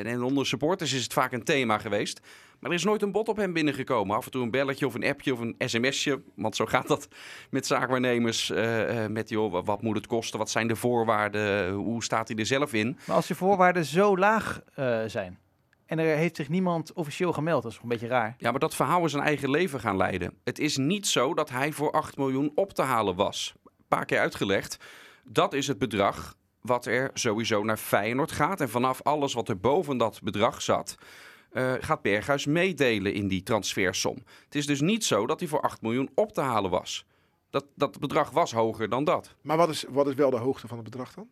eh, 0.05 0.11
en 0.11 0.23
onder 0.23 0.45
supporters 0.45 0.93
is 0.93 1.03
het 1.03 1.13
vaak 1.13 1.31
een 1.31 1.43
thema 1.43 1.77
geweest. 1.77 2.19
Maar 2.59 2.69
er 2.71 2.77
is 2.77 2.83
nooit 2.83 3.01
een 3.01 3.11
bod 3.11 3.27
op 3.29 3.37
hem 3.37 3.53
binnengekomen. 3.53 4.15
Af 4.15 4.25
en 4.25 4.31
toe 4.31 4.43
een 4.43 4.51
belletje 4.51 4.85
of 4.85 4.93
een 4.93 5.03
appje 5.05 5.33
of 5.33 5.39
een 5.39 5.55
sms'je. 5.57 6.21
Want 6.35 6.55
zo 6.55 6.65
gaat 6.65 6.87
dat 6.87 7.07
met 7.49 7.65
zaakwaarnemers. 7.67 8.49
eh, 8.51 9.05
met 9.05 9.29
joh, 9.29 9.51
wa- 9.51 9.63
wat 9.63 9.81
moet 9.81 9.95
het 9.95 10.07
kosten? 10.07 10.39
Wat 10.39 10.49
zijn 10.49 10.67
de 10.67 10.75
voorwaarden? 10.75 11.71
Hoe 11.73 12.03
staat 12.03 12.27
hij 12.27 12.37
er 12.37 12.45
zelf 12.45 12.73
in? 12.73 12.97
Maar 13.07 13.15
als 13.15 13.27
de 13.27 13.35
voorwaarden 13.35 13.85
zo 13.85 14.17
laag 14.17 14.61
zijn 15.07 15.39
en 15.85 15.99
er 15.99 16.15
heeft 16.17 16.35
zich 16.35 16.49
niemand 16.49 16.93
officieel 16.93 17.33
gemeld, 17.33 17.63
dat 17.63 17.71
is 17.71 17.79
een 17.83 17.89
beetje 17.89 18.07
raar. 18.07 18.35
Ja, 18.37 18.51
maar 18.51 18.59
dat 18.59 18.75
verhaal 18.75 19.05
is 19.05 19.11
zijn 19.11 19.23
eigen 19.23 19.49
leven 19.49 19.79
gaan 19.79 19.97
leiden. 19.97 20.33
Het 20.43 20.59
is 20.59 20.77
niet 20.77 21.07
zo 21.07 21.33
dat 21.33 21.49
hij 21.49 21.71
voor 21.71 21.91
8 21.91 22.17
miljoen 22.17 22.51
op 22.55 22.73
te 22.73 22.81
halen 22.81 23.15
was. 23.15 23.53
Een 23.85 23.97
paar 23.97 24.05
keer 24.05 24.19
uitgelegd. 24.19 24.77
Dat 25.23 25.53
is 25.53 25.67
het 25.67 25.77
bedrag 25.77 26.35
wat 26.61 26.85
er 26.85 27.09
sowieso 27.13 27.63
naar 27.63 27.77
Feyenoord 27.77 28.31
gaat. 28.31 28.61
En 28.61 28.69
vanaf 28.69 29.01
alles 29.01 29.33
wat 29.33 29.49
er 29.49 29.59
boven 29.59 29.97
dat 29.97 30.21
bedrag 30.21 30.61
zat, 30.61 30.95
eh, 31.51 31.73
gaat 31.79 32.01
Berghuis 32.01 32.45
meedelen 32.45 33.13
in 33.13 33.27
die 33.27 33.43
transfersom. 33.43 34.23
Het 34.43 34.55
is 34.55 34.65
dus 34.65 34.81
niet 34.81 35.05
zo 35.05 35.25
dat 35.25 35.39
hij 35.39 35.49
voor 35.49 35.61
8 35.61 35.81
miljoen 35.81 36.09
op 36.15 36.33
te 36.33 36.41
halen 36.41 36.71
was. 36.71 37.05
Dat, 37.49 37.65
dat 37.75 37.99
bedrag 37.99 38.29
was 38.29 38.51
hoger 38.51 38.89
dan 38.89 39.03
dat. 39.03 39.35
Maar 39.41 39.57
wat 39.57 39.69
is, 39.69 39.85
wat 39.89 40.07
is 40.07 40.13
wel 40.13 40.29
de 40.29 40.37
hoogte 40.37 40.67
van 40.67 40.77
het 40.77 40.85
bedrag 40.85 41.13
dan? 41.13 41.29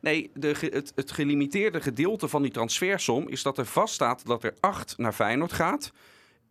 Nee, 0.00 0.30
de, 0.34 0.54
het, 0.60 0.92
het 0.94 1.12
gelimiteerde 1.12 1.80
gedeelte 1.80 2.28
van 2.28 2.42
die 2.42 2.50
transfersom 2.50 3.28
is 3.28 3.42
dat 3.42 3.58
er 3.58 3.66
vaststaat 3.66 4.26
dat 4.26 4.44
er 4.44 4.54
8 4.60 4.98
naar 4.98 5.12
Feyenoord 5.12 5.52
gaat. 5.52 5.92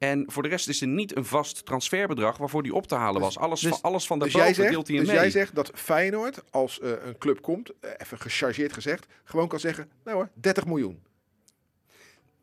En 0.03 0.23
voor 0.27 0.43
de 0.43 0.49
rest 0.49 0.67
is 0.67 0.81
er 0.81 0.87
niet 0.87 1.15
een 1.15 1.25
vast 1.25 1.65
transferbedrag 1.65 2.37
waarvoor 2.37 2.63
die 2.63 2.73
op 2.73 2.87
te 2.87 2.95
halen 2.95 3.21
was. 3.21 3.37
Alles, 3.37 3.59
dus- 3.59 3.69
van, 3.69 3.81
alles 3.81 4.07
van 4.07 4.19
Dus 4.19 4.33
daarboven 4.33 4.55
jij, 4.55 4.63
zegt, 4.63 4.75
deelt 4.75 4.87
hij 4.87 4.95
hem 4.95 5.05
dus 5.05 5.13
mee. 5.13 5.23
jij 5.23 5.31
zegt 5.31 5.55
dat 5.55 5.71
Feyenoord, 5.73 6.41
als 6.49 6.79
eh, 6.79 6.91
een 7.05 7.17
club 7.17 7.41
komt, 7.41 7.71
eh, 7.79 7.91
even 7.97 8.19
gechargeerd 8.19 8.73
gezegd, 8.73 9.05
gewoon 9.23 9.47
kan 9.47 9.59
zeggen, 9.59 9.91
nou 10.03 10.17
hoor, 10.17 10.29
30 10.33 10.65
miljoen. 10.65 11.03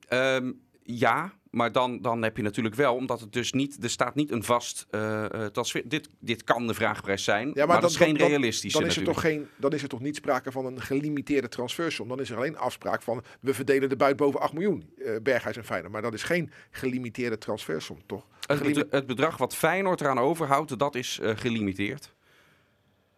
Ehm, 0.09 0.53
ja, 0.83 1.33
maar 1.51 1.73
dan, 1.73 2.01
dan 2.03 2.23
heb 2.23 2.37
je 2.37 2.43
natuurlijk 2.43 2.75
wel, 2.75 2.95
omdat 2.95 3.21
het 3.21 3.33
dus 3.33 3.53
niet, 3.53 3.85
er 3.85 3.91
staat 3.91 4.15
niet 4.15 4.31
een 4.31 4.43
vast 4.45 4.87
eh, 4.91 5.25
transfer. 5.25 5.83
Dit, 5.89 6.09
dit 6.19 6.45
kan 6.45 6.67
de 6.67 6.75
vraagprijs 6.75 7.25
zijn, 7.25 7.51
maar, 7.55 7.67
dat 7.67 7.81
dan- 7.81 7.91
is 7.91 7.97
geen 7.97 8.17
dan- 8.17 8.29
realistische 8.29 8.79
Dan 8.79 8.87
is, 8.89 8.97
er 8.97 9.05
toch 9.05 9.21
geen, 9.21 9.49
dan 9.57 9.73
is 9.73 9.83
er 9.83 9.89
toch 9.89 10.01
niet 10.01 10.17
sprake 10.17 10.53
van 10.53 10.67
een 10.67 10.81
gelimiteerde 10.81 11.49
transfersom. 11.49 12.09
Dan 12.09 12.21
is 12.21 12.31
er 12.31 12.37
alleen 12.37 12.57
afspraak 12.59 13.03
van, 13.03 13.23
we 13.41 13.55
verdelen 13.55 13.89
de 13.89 13.97
buit 13.97 14.17
boven 14.17 14.41
8 14.41 14.53
miljoen, 14.53 14.91
eh, 15.05 15.13
Berghuis 15.23 15.57
en 15.57 15.65
Feyenoord. 15.65 15.93
Maar 15.93 16.03
dat 16.03 16.15
is 16.15 16.23
geen 16.23 16.51
gelimiteerde 16.71 17.39
transfersom, 17.39 17.99
toch? 18.07 18.27
Het, 18.47 19.07
bedrag 19.07 19.37
wat 19.37 19.57
Feyenoord 19.57 20.01
eraan 20.01 20.19
overhoudt, 20.19 20.79
dat 20.79 20.95
is 20.95 21.19
gelimiteerd. 21.23 22.13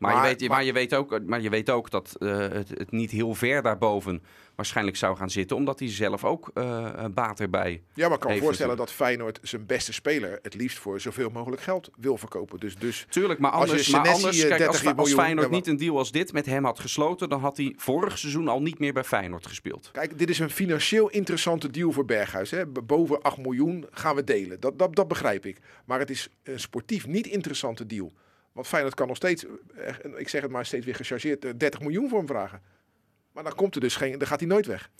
Maar, 0.02 0.14
Maar- 0.14 0.22
je 0.22 0.28
weet, 0.28 0.40
maar, 0.40 0.56
maar- 0.56 0.64
je 0.64 0.72
weet 0.72 0.94
ook, 0.94 1.20
maar 1.26 1.40
je 1.40 1.50
weet 1.50 1.70
ook 1.70 1.90
dat 1.90 2.16
eh, 2.18 2.38
het, 2.38 2.68
het 2.68 2.90
niet 2.90 3.10
heel 3.10 3.34
ver 3.34 3.62
daarboven 3.62 4.22
waarschijnlijk 4.54 4.96
zou 4.96 5.16
gaan 5.16 5.30
zitten. 5.30 5.56
Omdat 5.56 5.78
hij 5.78 5.88
zelf 5.88 6.24
ook 6.24 6.50
eh, 6.54 6.88
een 6.94 7.14
baat 7.14 7.40
erbij... 7.40 7.82
Ja, 7.94 8.06
maar 8.06 8.16
ik 8.16 8.20
kan 8.22 8.32
me 8.32 8.38
voorstellen 8.38 8.76
dat 8.76 8.92
Feyenoord 8.92 9.38
zijn 9.42 9.66
beste 9.66 9.92
speler 9.92 10.38
het 10.42 10.54
liefst 10.54 10.78
voor 10.78 11.00
zoveel 11.00 11.30
mogelijk 11.30 11.62
geld 11.62 11.90
wil 11.96 12.16
verkopen. 12.16 12.60
Dus, 12.60 12.76
dus 12.76 13.06
Tuurlijk, 13.08 13.40
maar 13.40 13.50
Als 13.50 13.64
je 13.64 13.70
anders, 13.70 13.90
maar 13.90 14.08
anders 14.08 14.42
eh, 14.42 14.48
kijk, 14.48 14.66
als, 14.66 14.80
30 14.80 14.86
als 14.86 14.96
miljoen, 14.96 15.24
Feyenoord 15.24 15.50
niet 15.50 15.66
een 15.66 15.76
deal 15.76 15.98
als 15.98 16.12
dit 16.12 16.32
met 16.32 16.46
hem 16.46 16.64
had 16.64 16.80
gesloten... 16.80 17.28
dan 17.28 17.40
had 17.40 17.56
hij 17.56 17.74
vorig 17.76 18.18
seizoen 18.18 18.48
al 18.48 18.62
niet 18.62 18.78
meer 18.78 18.92
bij 18.92 19.04
Feyenoord 19.04 19.46
gespeeld. 19.46 19.90
Kijk, 19.92 20.18
dit 20.18 20.30
is 20.30 20.38
een 20.38 20.50
financieel 20.50 21.08
interessante 21.10 21.70
deal 21.70 21.92
voor 21.92 22.04
Berghuis. 22.04 22.50
Hè. 22.50 22.66
Boven 22.66 23.22
8 23.22 23.38
miljoen 23.38 23.86
gaan 23.90 24.14
we 24.14 24.24
delen. 24.24 24.60
Dat, 24.60 24.78
dat, 24.78 24.96
dat 24.96 25.08
begrijp 25.08 25.46
ik. 25.46 25.58
Maar 25.84 25.98
het 25.98 26.10
is 26.10 26.28
een 26.42 26.60
sportief 26.60 27.06
niet 27.06 27.26
interessante 27.26 27.86
deal. 27.86 28.12
Want 28.52 28.66
Feyenoord 28.66 28.94
kan 28.94 29.06
nog 29.06 29.16
steeds, 29.16 29.44
eh, 29.74 29.94
ik 30.16 30.28
zeg 30.28 30.42
het 30.42 30.50
maar 30.50 30.66
steeds 30.66 30.84
weer 30.84 30.94
gechargeerd, 30.94 31.44
eh, 31.44 31.50
30 31.56 31.80
miljoen 31.80 32.08
voor 32.08 32.18
hem 32.18 32.26
vragen. 32.26 32.60
Maar 33.32 33.44
dan 33.44 33.54
komt 33.54 33.74
er 33.74 33.80
dus 33.80 33.96
geen, 33.96 34.18
dan 34.18 34.28
gaat 34.28 34.40
hij 34.40 34.48
nooit 34.48 34.66
weg. 34.66 34.90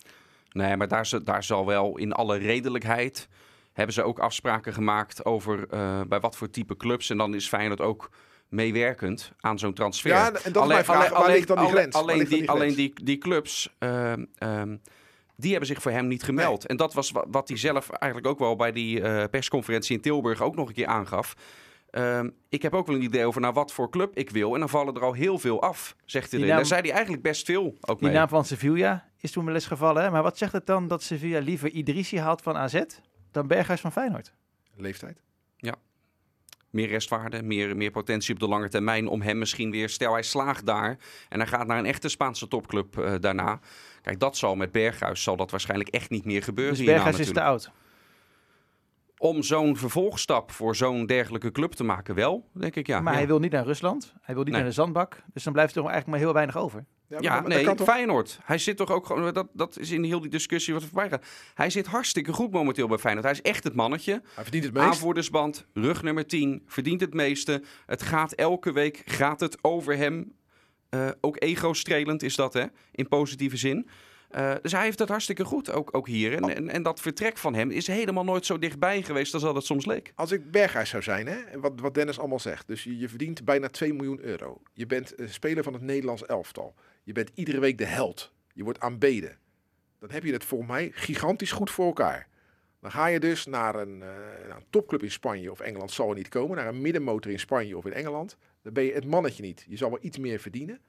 Nee, 0.51 0.77
maar 0.77 0.87
daar, 0.87 1.09
daar 1.23 1.43
zal 1.43 1.65
wel 1.65 1.97
in 1.97 2.11
alle 2.13 2.37
redelijkheid... 2.37 3.27
hebben 3.73 3.93
ze 3.93 4.03
ook 4.03 4.19
afspraken 4.19 4.73
gemaakt 4.73 5.25
over 5.25 5.67
eh, 5.69 6.01
bij 6.07 6.19
wat 6.19 6.35
voor 6.35 6.49
type 6.49 6.77
clubs. 6.77 7.09
En 7.09 7.17
dan 7.17 7.35
is 7.35 7.47
Feyenoord 7.47 7.81
ook 7.81 8.09
meewerkend 8.49 9.31
aan 9.39 9.59
zo'n 9.59 9.73
transfer. 9.73 10.09
Ja, 10.09 10.31
en 10.43 10.51
dat 10.51 10.63
is 10.63 10.69
mijn 10.69 10.85
vraag. 10.85 11.09
Waar 11.09 11.29
ligt 11.31 11.47
dan 11.47 11.57
die 11.57 11.65
alleen- 11.65 11.77
grens? 11.77 11.95
Alleen, 11.95 12.25
die, 12.25 12.49
alleen 12.49 12.75
die, 12.75 12.93
die 13.03 13.17
clubs, 13.17 13.75
ehm, 13.79 14.77
die 15.35 15.49
hebben 15.51 15.67
zich 15.67 15.81
voor 15.81 15.91
hem 15.91 16.07
niet 16.07 16.23
gemeld. 16.23 16.65
En 16.65 16.77
dat 16.77 16.93
was 16.93 17.11
wa- 17.11 17.25
wat 17.27 17.47
hij 17.47 17.57
zelf 17.57 17.89
eigenlijk 17.89 18.31
ook 18.31 18.39
wel 18.39 18.55
bij 18.55 18.71
die 18.71 19.01
eh, 19.01 19.23
persconferentie 19.31 19.95
in 19.95 20.01
Tilburg 20.01 20.41
ook 20.41 20.55
nog 20.55 20.67
een 20.67 20.73
keer 20.73 20.87
aangaf. 20.87 21.33
Ehm, 21.93 22.29
ik 22.49 22.61
heb 22.61 22.73
ook 22.73 22.87
wel 22.87 22.95
een 22.95 23.01
idee 23.01 23.25
over 23.25 23.41
naar 23.41 23.53
wat 23.53 23.71
voor 23.71 23.89
club 23.89 24.17
ik 24.17 24.29
wil. 24.29 24.53
En 24.53 24.59
dan 24.59 24.69
vallen 24.69 24.95
er 24.95 25.01
al 25.01 25.13
heel 25.13 25.39
veel 25.39 25.61
af, 25.61 25.95
zegt 26.05 26.31
hij. 26.31 26.45
Daar 26.45 26.65
zei 26.65 26.81
hij 26.81 26.91
eigenlijk 26.91 27.23
best 27.23 27.45
veel 27.45 27.77
ook 27.81 27.99
Die 27.99 28.07
mee. 28.07 28.17
naam 28.17 28.27
van 28.27 28.45
Sevilla 28.45 29.09
is 29.19 29.31
toen 29.31 29.45
wel 29.45 29.53
eens 29.53 29.65
gevallen. 29.65 30.03
Hè? 30.03 30.09
Maar 30.09 30.23
wat 30.23 30.37
zegt 30.37 30.51
het 30.51 30.65
dan 30.65 30.87
dat 30.87 31.03
Sevilla 31.03 31.39
liever 31.39 31.69
Idrissi 31.69 32.19
haalt 32.19 32.41
van 32.41 32.57
AZ 32.57 32.81
dan 33.31 33.47
Berghuis 33.47 33.81
van 33.81 33.91
Feyenoord? 33.91 34.33
Leeftijd. 34.75 35.21
meer 36.69 36.87
restwaarde, 36.87 37.43
meer, 37.43 37.77
meer 37.77 37.91
potentie 37.91 38.33
op 38.33 38.39
de 38.39 38.47
lange 38.47 38.69
termijn 38.69 39.07
om 39.07 39.21
hem 39.21 39.37
misschien 39.37 39.71
weer, 39.71 39.89
stel 39.89 40.13
hij 40.13 40.23
slaagt 40.23 40.65
daar 40.65 40.97
en 41.29 41.39
hij 41.39 41.47
gaat 41.47 41.67
naar 41.67 41.77
een 41.77 41.85
echte 41.85 42.09
Spaanse 42.09 42.47
topclub 42.47 42.97
eh, 42.97 43.13
daarna. 43.19 43.59
Kijk, 44.01 44.19
dat 44.19 44.37
zal 44.37 44.55
met 44.55 44.71
Berghuis 44.71 45.23
zal 45.23 45.35
dat 45.35 45.51
waarschijnlijk 45.51 45.89
echt 45.89 46.09
niet 46.09 46.25
meer 46.25 46.43
gebeuren. 46.43 46.73
Dus 46.73 46.83
hierna 46.83 47.03
Berghuis 47.03 47.27
is 47.27 47.33
te 47.33 47.41
oud. 47.41 47.71
Om 49.23 49.43
zo'n 49.43 49.77
vervolgstap 49.77 50.51
voor 50.51 50.75
zo'n 50.75 51.05
dergelijke 51.05 51.51
club 51.51 51.71
te 51.71 51.83
maken, 51.83 52.15
wel, 52.15 52.49
denk 52.53 52.75
ik 52.75 52.87
ja. 52.87 52.99
maar 52.99 53.13
ja. 53.13 53.17
hij 53.17 53.27
wil 53.27 53.39
niet 53.39 53.51
naar 53.51 53.65
Rusland. 53.65 54.13
Hij 54.21 54.35
wil 54.35 54.43
niet 54.43 54.53
Nee. 54.53 54.61
naar 54.61 54.69
de 54.69 54.75
zandbak. 54.75 55.23
Dus 55.33 55.43
dan 55.43 55.53
blijft 55.53 55.75
er 55.75 55.81
eigenlijk 55.81 56.09
maar 56.09 56.19
heel 56.19 56.33
weinig 56.33 56.57
over. 56.57 56.85
Ja, 57.19 57.41
nee, 57.41 57.75
toch? 57.75 57.87
Feyenoord. 57.87 58.39
Hij 58.43 58.57
zit 58.57 58.77
toch 58.77 58.91
ook 58.91 59.05
gewoon, 59.05 59.33
dat, 59.33 59.47
dat 59.53 59.79
is 59.79 59.91
in 59.91 60.03
heel 60.03 60.19
die 60.19 60.29
discussie 60.29 60.73
wat 60.73 60.81
er 60.81 60.89
voorbij 60.89 61.09
gaat. 61.09 61.25
Hij 61.53 61.69
zit 61.69 61.85
hartstikke 61.85 62.33
goed 62.33 62.51
momenteel 62.51 62.87
bij 62.87 62.97
Feyenoord. 62.97 63.25
Hij 63.25 63.33
is 63.33 63.41
echt 63.41 63.63
het 63.63 63.73
mannetje. 63.73 64.21
Hij 64.33 64.43
verdient 64.43 64.63
het 64.63 64.73
meest. 64.73 64.85
Aanvoerdersband, 64.85 65.65
rug 65.73 66.03
nummer 66.03 66.27
10, 66.27 66.63
verdient 66.67 67.01
het 67.01 67.13
meeste. 67.13 67.63
Het 67.85 68.01
gaat 68.01 68.31
elke 68.33 68.71
week, 68.71 69.01
gaat 69.05 69.39
het 69.39 69.57
over 69.61 69.97
hem. 69.97 70.33
Eh, 70.89 71.09
ook 71.21 71.35
ego-strelend 71.43 72.23
is 72.23 72.35
dat, 72.35 72.53
hè? 72.53 72.65
In 72.91 73.07
positieve 73.07 73.57
zin. 73.57 73.87
Eh, 74.33 74.53
dus 74.61 74.71
hij 74.71 74.83
heeft 74.83 74.99
het 74.99 75.09
hartstikke 75.09 75.45
goed, 75.45 75.71
ook, 75.71 75.89
ook 75.91 76.07
hier. 76.07 76.33
En, 76.33 76.55
en, 76.55 76.69
en 76.69 76.83
dat 76.83 76.99
vertrek 76.99 77.37
van 77.37 77.53
hem 77.53 77.71
is 77.71 77.87
helemaal 77.87 78.23
nooit 78.23 78.45
zo 78.45 78.59
dichtbij 78.59 79.01
geweest 79.01 79.33
als 79.33 79.43
dat 79.43 79.55
het 79.55 79.65
soms 79.65 79.85
leek. 79.85 80.11
Als 80.15 80.31
ik 80.31 80.51
Berghuis 80.51 80.89
zou 80.89 81.03
zijn, 81.03 81.27
hè, 81.27 81.59
wat, 81.59 81.73
wat 81.75 81.93
Dennis 81.93 82.19
allemaal 82.19 82.39
zegt. 82.39 82.67
Dus 82.67 82.83
je, 82.83 82.97
je 82.97 83.09
verdient 83.09 83.45
bijna 83.45 83.67
2 83.67 83.93
miljoen 83.93 84.19
euro. 84.21 84.61
Je 84.73 84.85
bent 84.85 85.13
speler 85.25 85.63
van 85.63 85.73
het 85.73 85.81
Nederlands 85.81 86.25
elftal. 86.25 86.75
Je 87.03 87.11
bent 87.11 87.31
iedere 87.33 87.59
week 87.59 87.77
de 87.77 87.85
held. 87.85 88.31
Je 88.53 88.63
wordt 88.63 88.79
aanbeden. 88.79 89.37
Dan 89.99 90.11
heb 90.11 90.23
je 90.23 90.33
het 90.33 90.43
volgens 90.43 90.69
mij 90.69 90.91
gigantisch 90.93 91.51
goed 91.51 91.71
voor 91.71 91.85
elkaar. 91.85 92.27
Dan 92.79 92.91
ga 92.91 93.05
je 93.05 93.19
dus 93.19 93.45
naar 93.45 93.75
een, 93.75 94.01
eh, 94.01 94.47
naar 94.47 94.57
een 94.57 94.65
topclub 94.69 95.03
in 95.03 95.11
Spanje 95.11 95.51
of 95.51 95.59
Engeland 95.59 95.91
zal 95.91 96.09
er 96.09 96.15
niet 96.15 96.29
komen. 96.29 96.57
Naar 96.57 96.67
een 96.67 96.81
middenmotor 96.81 97.31
in 97.31 97.39
Spanje 97.39 97.77
of 97.77 97.85
in 97.85 97.93
Engeland. 97.93 98.37
Dan 98.61 98.73
ben 98.73 98.83
je 98.83 98.93
het 98.93 99.05
mannetje 99.05 99.43
niet. 99.43 99.65
Je 99.67 99.77
zal 99.77 99.89
wel 99.89 99.99
iets 100.01 100.17
meer 100.17 100.39
verdienen. 100.39 100.79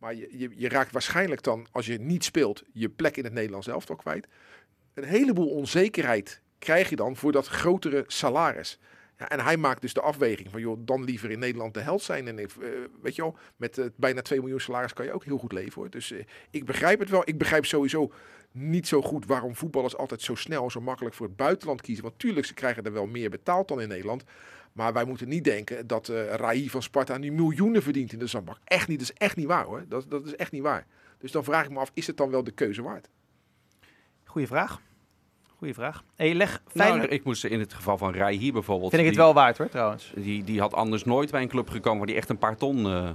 Maar 0.00 0.14
je, 0.14 0.50
je, 0.56 0.68
raakt 0.68 0.92
waarschijnlijk 0.92 1.42
dan, 1.42 1.66
als 1.70 1.86
je 1.86 1.98
niet 1.98 2.24
speelt, 2.24 2.62
je 2.72 2.88
plek 2.88 3.16
in 3.16 3.24
het 3.24 3.32
Nederlands 3.32 3.66
elftal 3.66 3.96
kwijt. 3.96 4.26
Een 4.94 5.04
heleboel 5.04 5.48
onzekerheid 5.48 6.40
krijg 6.58 6.88
je 6.88 6.96
dan 6.96 7.16
voor 7.16 7.32
dat 7.32 7.46
grotere 7.46 8.04
salaris. 8.06 8.78
Ja, 9.18 9.28
en 9.28 9.40
hij 9.40 9.56
maakt 9.56 9.80
dus 9.80 9.92
de 9.92 10.00
afweging 10.00 10.50
van, 10.50 10.60
joh, 10.60 10.78
dan 10.80 11.04
liever 11.04 11.30
in 11.30 11.38
Nederland 11.38 11.74
de 11.74 11.80
held 11.80 12.02
zijn. 12.02 12.28
En 12.28 12.38
eh, 12.38 12.46
weet 13.02 13.16
je 13.16 13.22
wel, 13.22 13.36
met 13.56 13.78
eh, 13.78 13.86
bijna 13.96 14.22
2 14.22 14.40
miljoen 14.40 14.60
salaris 14.60 14.92
kan 14.92 15.04
je 15.04 15.12
ook 15.12 15.24
heel 15.24 15.38
goed 15.38 15.52
leven 15.52 15.74
hoor. 15.74 15.90
Dus 15.90 16.12
eh, 16.12 16.24
ik 16.50 16.64
begrijp 16.64 16.98
het 16.98 17.10
wel. 17.10 17.22
Ik 17.24 17.38
begrijp 17.38 17.66
sowieso 17.66 18.12
niet 18.52 18.86
zo 18.86 19.02
goed 19.02 19.26
waarom 19.26 19.56
voetballers 19.56 19.96
altijd 19.96 20.22
zo 20.22 20.34
snel, 20.34 20.70
zo 20.70 20.80
makkelijk 20.80 21.14
voor 21.14 21.26
het 21.26 21.36
buitenland 21.36 21.80
kiezen. 21.80 22.04
Want 22.04 22.18
tuurlijk, 22.18 22.46
ze 22.46 22.54
krijgen 22.54 22.84
er 22.84 22.92
wel 22.92 23.06
meer 23.06 23.30
betaald 23.30 23.68
dan 23.68 23.80
in 23.80 23.88
Nederland. 23.88 24.24
Maar 24.72 24.92
wij 24.92 25.04
moeten 25.04 25.28
niet 25.28 25.44
denken 25.44 25.86
dat 25.86 26.08
eh 26.08 26.34
Rai 26.34 26.70
van 26.70 26.82
Sparta 26.82 27.18
nu 27.18 27.32
miljoenen 27.32 27.82
verdient 27.82 28.12
in 28.12 28.18
de 28.18 28.26
zandbak. 28.26 28.58
Echt 28.64 28.88
niet, 28.88 28.98
dat 28.98 29.08
is 29.10 29.14
echt 29.18 29.36
niet 29.36 29.46
waar 29.46 29.64
hoor. 29.64 29.84
Dat, 29.88 30.06
dat 30.10 30.26
is 30.26 30.36
echt 30.36 30.52
niet 30.52 30.62
waar. 30.62 30.86
Dus 31.18 31.32
dan 31.32 31.44
vraag 31.44 31.64
ik 31.64 31.70
me 31.70 31.78
af, 31.78 31.90
is 31.94 32.06
het 32.06 32.16
dan 32.16 32.30
wel 32.30 32.44
de 32.44 32.50
keuze 32.50 32.82
waard? 32.82 33.08
Goeie 34.24 34.46
vraag. 34.46 34.80
Goeie 35.56 35.74
vraag. 35.74 36.04
Hey, 36.16 36.34
leg 36.34 36.50
Nou, 36.72 36.88
Feyenoord... 36.88 37.12
ik 37.12 37.24
moest 37.24 37.44
in 37.44 37.60
het 37.60 37.74
geval 37.74 37.98
van 37.98 38.14
Rai 38.14 38.36
hier 38.38 38.52
bijvoorbeeld. 38.52 38.90
Vind 38.90 39.02
ik 39.02 39.08
het 39.08 39.16
die- 39.16 39.24
wel 39.24 39.34
waard 39.34 39.58
hoor, 39.58 39.68
trouwens. 39.68 40.12
Die, 40.16 40.44
die 40.44 40.60
had 40.60 40.74
anders 40.74 41.04
nooit 41.04 41.30
bij 41.30 41.42
een 41.42 41.48
club 41.48 41.68
gekomen 41.68 41.98
waar 41.98 42.06
die 42.06 42.16
echt 42.16 42.28
een 42.28 42.38
paar 42.38 42.56
ton 42.56 42.86
eh, 42.86 43.10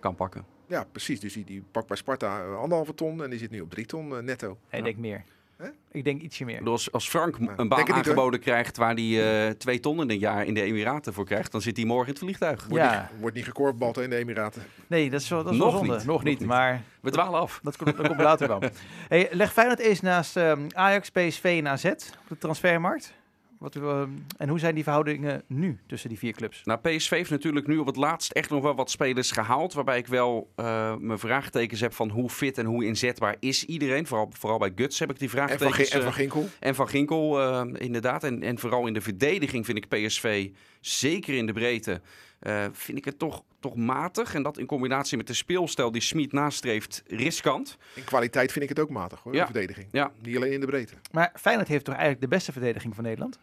kan 0.00 0.14
pakken. 0.14 0.44
Ja, 0.68 0.84
precies. 0.92 1.20
Dus 1.20 1.32
die, 1.32 1.44
die 1.44 1.62
pakt 1.70 1.86
bij 1.86 1.96
Sparta 1.96 2.42
eh, 2.42 2.58
anderhalve 2.58 2.94
ton 2.94 3.22
en 3.22 3.30
die 3.30 3.38
zit 3.38 3.50
nu 3.50 3.60
op 3.60 3.70
drie 3.70 3.86
ton 3.86 4.24
netto. 4.24 4.46
Nee, 4.48 4.58
Ja. 4.70 4.78
ik 4.78 4.84
denk 4.84 4.96
meer. 4.96 5.24
Hè? 5.56 5.66
Ik 5.92 6.04
denk 6.04 6.20
ietsje 6.22 6.44
meer. 6.44 6.62
Als, 6.70 6.92
als 6.92 7.08
Frank 7.08 7.38
Nou, 7.38 7.52
een 7.56 7.68
baan 7.68 7.78
niet, 7.78 7.90
aangeboden 7.90 8.40
krijgt 8.40 8.76
waar 8.76 8.94
hij 8.94 9.46
eh, 9.46 9.50
twee 9.50 9.80
ton 9.80 10.00
in 10.00 10.10
een 10.10 10.18
jaar 10.18 10.44
in 10.46 10.54
de 10.54 10.62
Emiraten 10.62 11.12
voor 11.12 11.24
krijgt, 11.24 11.52
dan 11.52 11.60
zit 11.62 11.76
hij 11.76 11.86
morgen 11.86 12.06
in 12.06 12.12
het 12.12 12.22
vliegtuig. 12.22 12.66
Wordt, 12.68 12.84
Ja. 12.84 13.08
niet, 13.12 13.20
wordt 13.20 13.36
niet 13.36 13.44
gekorfbald 13.44 13.98
in 13.98 14.10
de 14.10 14.16
Emiraten. 14.16 14.62
Nee, 14.86 15.10
dat 15.10 15.20
is 15.20 15.28
wel, 15.28 15.42
dat 15.42 15.52
is 15.52 15.58
Nog 15.58 15.68
wel 15.70 15.78
zonde. 15.78 15.94
niet. 15.94 16.04
Nog 16.04 16.14
Nog 16.14 16.24
niet, 16.24 16.38
niet. 16.38 16.48
maar 16.48 16.82
We 17.00 17.10
dwalen 17.10 17.40
af. 17.40 17.60
dat 17.62 17.76
komt, 17.76 17.96
dat 17.96 18.06
komt 18.06 18.20
later 18.20 18.48
wel. 18.48 18.60
Hey, 19.08 19.28
leg 19.30 19.52
Feyenoord 19.52 19.78
eens 19.78 20.00
naast 20.00 20.36
ehm, 20.36 20.60
Ajax, 20.74 21.10
PSV 21.10 21.44
en 21.64 21.68
AZ 21.68 21.84
op 21.84 21.98
de 22.28 22.38
transfermarkt. 22.38 23.12
Wat, 23.58 23.76
ehm, 23.76 24.10
en 24.36 24.48
hoe 24.48 24.58
zijn 24.58 24.74
die 24.74 24.82
verhoudingen 24.84 25.42
nu 25.46 25.78
tussen 25.86 26.08
die 26.08 26.18
vier 26.18 26.32
clubs? 26.32 26.60
Nou, 26.64 26.80
PSV 26.80 27.10
heeft 27.10 27.30
natuurlijk 27.30 27.66
nu 27.66 27.78
op 27.78 27.86
het 27.86 27.96
laatst 27.96 28.32
echt 28.32 28.50
nog 28.50 28.62
wel 28.62 28.74
wat 28.74 28.90
spelers 28.90 29.30
gehaald. 29.30 29.72
Waarbij 29.72 29.98
ik 29.98 30.06
wel 30.06 30.52
eh, 30.56 30.96
mijn 30.96 31.18
vraagtekens 31.18 31.80
heb 31.80 31.92
van 31.92 32.10
hoe 32.10 32.30
fit 32.30 32.58
en 32.58 32.66
hoe 32.66 32.84
inzetbaar 32.84 33.36
is 33.40 33.64
iedereen. 33.64 34.06
Vooral, 34.06 34.30
vooral 34.38 34.58
bij 34.58 34.72
Guts 34.74 34.98
heb 34.98 35.10
ik 35.10 35.18
die 35.18 35.28
En 35.30 35.34
van, 35.36 35.46
vraagtekens. 35.56 35.90
En 35.90 36.00
van 36.02 36.10
eh, 36.10 36.16
Ginkel. 36.16 36.48
en 36.60 36.74
van 36.74 36.88
Ginkel, 36.88 37.40
eh, 37.40 37.64
inderdaad. 37.86 38.24
En, 38.24 38.42
en 38.42 38.58
vooral 38.58 38.86
in 38.86 38.92
de 38.94 39.00
verdediging 39.00 39.64
vind 39.64 39.78
ik 39.78 39.88
PSV, 39.88 40.50
zeker 40.80 41.34
in 41.34 41.46
de 41.46 41.52
breedte, 41.52 42.00
eh, 42.38 42.64
vind 42.72 42.98
ik 42.98 43.04
het 43.04 43.18
toch, 43.18 43.42
toch 43.60 43.76
matig. 43.76 44.34
En 44.34 44.42
dat 44.42 44.58
in 44.58 44.66
combinatie 44.66 45.16
met 45.16 45.26
de 45.26 45.34
speelstijl 45.34 45.90
die 45.90 46.00
Smit 46.00 46.32
nastreeft, 46.32 47.02
riskant. 47.06 47.76
In 47.94 48.04
kwaliteit 48.04 48.52
vind 48.52 48.64
ik 48.64 48.70
het 48.70 48.80
ook 48.80 48.90
matig 48.90 49.20
hoor, 49.22 49.34
Ja. 49.34 49.40
de 49.40 49.52
verdediging. 49.52 49.88
Ja. 49.92 50.12
Niet 50.22 50.36
alleen 50.36 50.52
in 50.52 50.60
de 50.60 50.66
breedte. 50.66 50.94
Maar 51.12 51.32
Feyenoord 51.34 51.68
heeft 51.68 51.84
toch 51.84 51.94
eigenlijk 51.94 52.22
de 52.24 52.28
beste 52.36 52.52
verdediging 52.52 52.94
van 52.94 53.04
Nederland? 53.04 53.38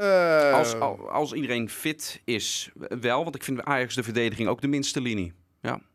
Eh, 0.00 0.52
Als, 0.52 0.74
al- 0.74 1.10
als 1.10 1.32
iedereen 1.32 1.70
fit 1.70 2.20
is, 2.24 2.70
wel. 3.00 3.22
Want 3.22 3.34
ik 3.34 3.42
vind 3.44 3.62
Ajax 3.64 3.94
de 3.94 4.02
verdediging 4.02 4.48
ook 4.48 4.60
de 4.60 4.68
minste 4.68 5.00
linie. 5.00 5.32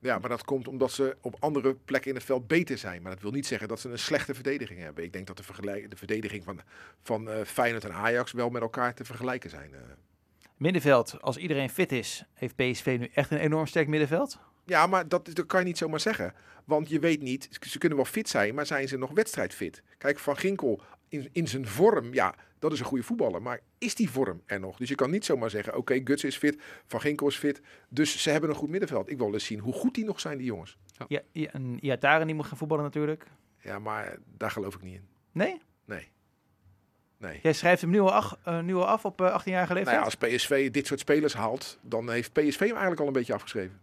Ja, 0.01 0.19
maar 0.19 0.29
dat 0.29 0.43
komt 0.43 0.67
omdat 0.67 0.91
ze 0.91 1.17
op 1.21 1.35
andere 1.39 1.75
plekken 1.85 2.09
in 2.09 2.15
het 2.15 2.25
veld 2.25 2.47
beter 2.47 2.77
zijn. 2.77 3.01
Maar 3.01 3.11
dat 3.11 3.21
wil 3.21 3.31
niet 3.31 3.45
zeggen 3.47 3.67
dat 3.67 3.79
ze 3.79 3.89
een 3.89 3.99
slechte 3.99 4.33
verdediging 4.33 4.79
hebben. 4.79 5.03
Ik 5.03 5.13
denk 5.13 5.27
dat 5.27 5.37
de, 5.37 5.43
vergelijk- 5.43 5.89
de 5.91 5.97
verdediging 5.97 6.43
van, 6.43 6.59
van 7.01 7.29
eh, 7.29 7.41
Feyenoord 7.45 7.83
en 7.83 7.93
Ajax 7.93 8.31
wel 8.31 8.49
met 8.49 8.61
elkaar 8.61 8.93
te 8.93 9.05
vergelijken 9.05 9.49
zijn. 9.49 9.73
eh. 9.73 9.79
Middenveld, 10.57 11.21
als 11.21 11.37
iedereen 11.37 11.69
fit 11.69 11.91
is, 11.91 12.23
heeft 12.33 12.55
PSV 12.55 12.95
nu 12.99 13.09
echt 13.13 13.31
een 13.31 13.37
enorm 13.37 13.65
sterk 13.67 13.87
middenveld? 13.87 14.39
Ja, 14.65 14.87
maar 14.87 15.07
dat, 15.07 15.29
dat 15.33 15.45
kan 15.45 15.59
je 15.59 15.65
niet 15.65 15.77
zomaar 15.77 15.99
zeggen. 15.99 16.33
Want 16.65 16.89
je 16.89 16.99
weet 16.99 17.21
niet, 17.21 17.47
ze 17.69 17.77
kunnen 17.77 17.97
wel 17.97 18.07
fit 18.07 18.29
zijn, 18.29 18.55
maar 18.55 18.65
zijn 18.65 18.87
ze 18.87 18.97
nog 18.97 19.11
wedstrijdfit? 19.11 19.83
Kijk, 19.97 20.19
Van 20.19 20.37
Ginkel 20.37 20.81
in, 21.21 21.29
in 21.31 21.47
zijn 21.47 21.67
vorm, 21.67 22.13
ja, 22.13 22.35
dat 22.59 22.71
is 22.71 22.79
een 22.79 22.85
goede 22.85 23.03
voetballer. 23.03 23.41
Maar 23.41 23.59
is 23.77 23.95
die 23.95 24.09
vorm 24.09 24.41
er 24.45 24.59
nog? 24.59 24.77
Dus 24.77 24.89
je 24.89 24.95
kan 24.95 25.09
niet 25.11 25.25
zomaar 25.25 25.49
zeggen, 25.49 25.75
oké, 25.77 26.01
Guts 26.03 26.23
is 26.23 26.37
fit, 26.37 26.61
Van 26.85 27.01
Ginkel 27.01 27.27
is 27.27 27.37
fit. 27.37 27.61
Dus 27.89 28.21
ze 28.21 28.29
hebben 28.29 28.49
een 28.49 28.55
goed 28.55 28.69
middenveld. 28.69 29.09
Ik 29.09 29.17
wil 29.17 29.33
eens 29.33 29.45
zien 29.45 29.59
hoe 29.59 29.73
goed 29.73 29.95
die 29.95 30.05
nog 30.05 30.19
zijn, 30.19 30.37
die 30.37 30.47
jongens. 30.47 30.77
Ja, 31.07 31.21
ja, 31.31 31.49
en 31.51 31.85
Iataren 31.85 32.25
die 32.25 32.35
moet 32.35 32.45
gaan 32.45 32.57
voetballen 32.57 32.83
natuurlijk. 32.83 33.27
Ja, 33.59 33.79
maar 33.79 34.17
daar 34.37 34.51
geloof 34.51 34.75
ik 34.75 34.81
niet 34.81 34.93
in. 34.93 35.07
Nee? 35.31 35.61
Nee. 35.85 36.07
Nee. 37.17 37.39
Jij 37.43 37.53
schrijft 37.53 37.81
hem 37.81 37.89
nu 37.89 37.99
al, 37.99 38.13
ach, 38.13 38.37
eh, 38.43 38.59
nu 38.59 38.75
al 38.75 38.85
af 38.87 39.05
op 39.05 39.21
eh, 39.21 39.27
18-jarige 39.41 39.73
Nou 39.73 39.85
leeftijd? 39.85 39.97
ja, 39.97 40.03
als 40.03 40.15
PSV 40.15 40.71
dit 40.71 40.87
soort 40.87 40.99
spelers 40.99 41.33
haalt, 41.33 41.77
dan 41.81 42.09
heeft 42.09 42.33
PSV 42.33 42.59
hem 42.59 42.69
eigenlijk 42.69 43.01
al 43.01 43.07
een 43.07 43.13
beetje 43.13 43.33
afgeschreven. 43.33 43.79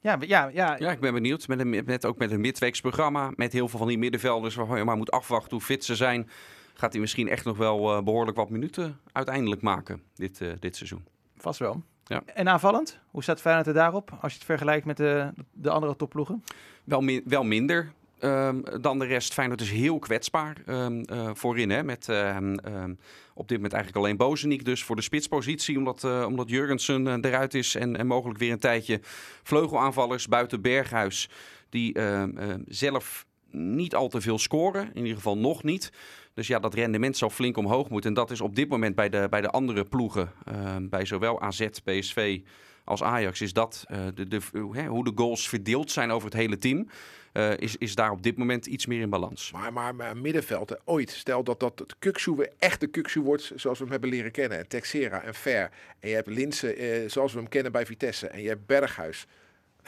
Ja, 0.00 0.16
ja, 0.20 0.48
ja, 0.48 0.76
Ja, 0.78 0.90
ik 0.90 1.00
ben 1.00 1.12
benieuwd. 1.14 1.48
Met, 1.48 1.60
een, 1.60 1.70
met 1.84 2.06
ook 2.06 2.18
met 2.18 2.30
een 2.30 2.40
midweeksprogramma. 2.40 3.30
Met 3.36 3.52
heel 3.52 3.68
veel 3.68 3.78
van 3.78 3.88
die 3.88 3.98
middenvelders 3.98 4.54
waarvan 4.54 4.78
je 4.78 4.84
maar 4.84 4.96
moet 4.96 5.10
afwachten 5.10 5.50
hoe 5.56 5.60
fit 5.60 5.84
ze 5.84 5.96
zijn. 5.96 6.28
Gaat 6.74 6.92
hij 6.92 7.00
misschien 7.00 7.28
echt 7.28 7.44
nog 7.44 7.56
wel 7.56 7.96
eh, 7.96 8.02
behoorlijk 8.02 8.36
wat 8.36 8.50
minuten 8.50 9.00
uiteindelijk 9.12 9.62
maken 9.62 10.02
dit, 10.14 10.40
eh, 10.40 10.48
dit 10.60 10.76
seizoen. 10.76 11.04
vast 11.36 11.58
wel. 11.58 11.82
Ja. 12.04 12.22
En 12.34 12.48
aanvallend? 12.48 12.98
Hoe 13.10 13.22
staat 13.22 13.40
Feyenoord 13.40 13.66
er 13.66 13.74
daarop 13.74 14.10
als 14.20 14.32
je 14.32 14.38
het 14.38 14.46
vergelijkt 14.46 14.86
met 14.86 14.96
de, 14.96 15.32
de 15.52 15.70
andere 15.70 15.96
topploegen? 15.96 16.44
Wel, 16.84 17.00
mi- 17.00 17.22
wel 17.24 17.44
minder 17.44 17.92
ehm, 18.20 18.80
dan 18.80 18.98
de 18.98 19.04
rest. 19.04 19.32
Feyenoord 19.32 19.60
is 19.60 19.70
heel 19.70 19.98
kwetsbaar 19.98 20.56
ehm, 20.66 21.00
eh, 21.00 21.30
voorin. 21.34 21.70
Hè, 21.70 21.82
met 21.82 22.08
ehm, 22.08 22.54
op 23.34 23.48
dit 23.48 23.56
moment 23.56 23.72
eigenlijk 23.72 24.04
alleen 24.04 24.16
Bozeniek 24.16 24.64
dus 24.64 24.84
voor 24.84 24.96
de 24.96 25.02
spitspositie. 25.02 25.78
Omdat, 25.78 26.04
eh, 26.04 26.24
omdat 26.26 26.50
Jurgensen 26.50 27.06
eh, 27.06 27.30
eruit 27.30 27.54
is 27.54 27.74
en, 27.74 27.96
en 27.96 28.06
mogelijk 28.06 28.38
weer 28.38 28.52
een 28.52 28.58
tijdje 28.58 29.00
vleugelaanvallers 29.42 30.28
buiten 30.28 30.62
Berghuis. 30.62 31.28
Die 31.68 31.98
zelf 32.66 33.26
niet 33.50 33.94
al 33.94 34.08
te 34.08 34.20
veel 34.20 34.38
scoren. 34.38 34.90
In 34.94 35.00
ieder 35.00 35.16
geval 35.16 35.38
nog 35.38 35.62
niet. 35.62 35.92
Dus 36.34 36.46
ja, 36.46 36.58
dat 36.58 36.74
rendement 36.74 37.16
zal 37.16 37.30
flink 37.30 37.56
omhoog 37.56 37.88
moeten. 37.88 38.10
En 38.10 38.16
dat 38.16 38.30
is 38.30 38.40
op 38.40 38.54
dit 38.54 38.68
moment 38.68 38.94
bij 38.94 39.08
de, 39.08 39.26
bij 39.30 39.40
de 39.40 39.50
andere 39.50 39.84
ploegen. 39.84 40.32
bij 40.90 41.04
zowel 41.04 41.40
AZ, 41.40 41.66
PSV 41.84 42.40
als 42.90 43.02
Ajax. 43.02 43.40
Is 43.40 43.52
dat 43.52 43.84
eh, 43.88 43.98
de, 44.14 44.28
de, 44.28 44.40
hoe 44.88 45.04
de 45.04 45.12
goals 45.14 45.48
verdeeld 45.48 45.90
zijn 45.90 46.10
over 46.10 46.28
het 46.28 46.36
hele 46.38 46.58
team. 46.58 46.88
eh, 47.32 47.56
is, 47.58 47.76
is 47.76 47.94
daar 47.94 48.10
op 48.10 48.22
dit 48.22 48.36
moment 48.36 48.66
iets 48.66 48.86
meer 48.86 49.00
in 49.00 49.10
balans. 49.10 49.52
Maar, 49.52 49.72
maar, 49.72 49.94
maar 49.94 50.16
middenveld, 50.16 50.76
ooit, 50.84 51.10
stel 51.10 51.44
dat 51.44 51.60
dat 51.60 51.78
het 51.78 51.94
Kuksu 51.98 52.46
echt 52.58 52.80
de 52.80 52.86
Kuksu 52.86 53.20
wordt 53.20 53.52
zoals 53.54 53.78
we 53.78 53.84
hem 53.84 53.92
hebben 53.92 54.10
leren 54.10 54.30
kennen. 54.30 54.58
En 54.58 54.68
Texera 54.68 55.22
en 55.22 55.34
Ver. 55.34 55.70
En 56.00 56.08
je 56.08 56.14
hebt 56.14 56.28
Linse 56.28 56.74
eh, 56.74 57.08
zoals 57.08 57.32
we 57.32 57.38
hem 57.38 57.48
kennen 57.48 57.72
bij 57.72 57.86
Vitesse. 57.86 58.26
En 58.28 58.42
je 58.42 58.48
hebt 58.48 58.66
Berghuis. 58.66 59.26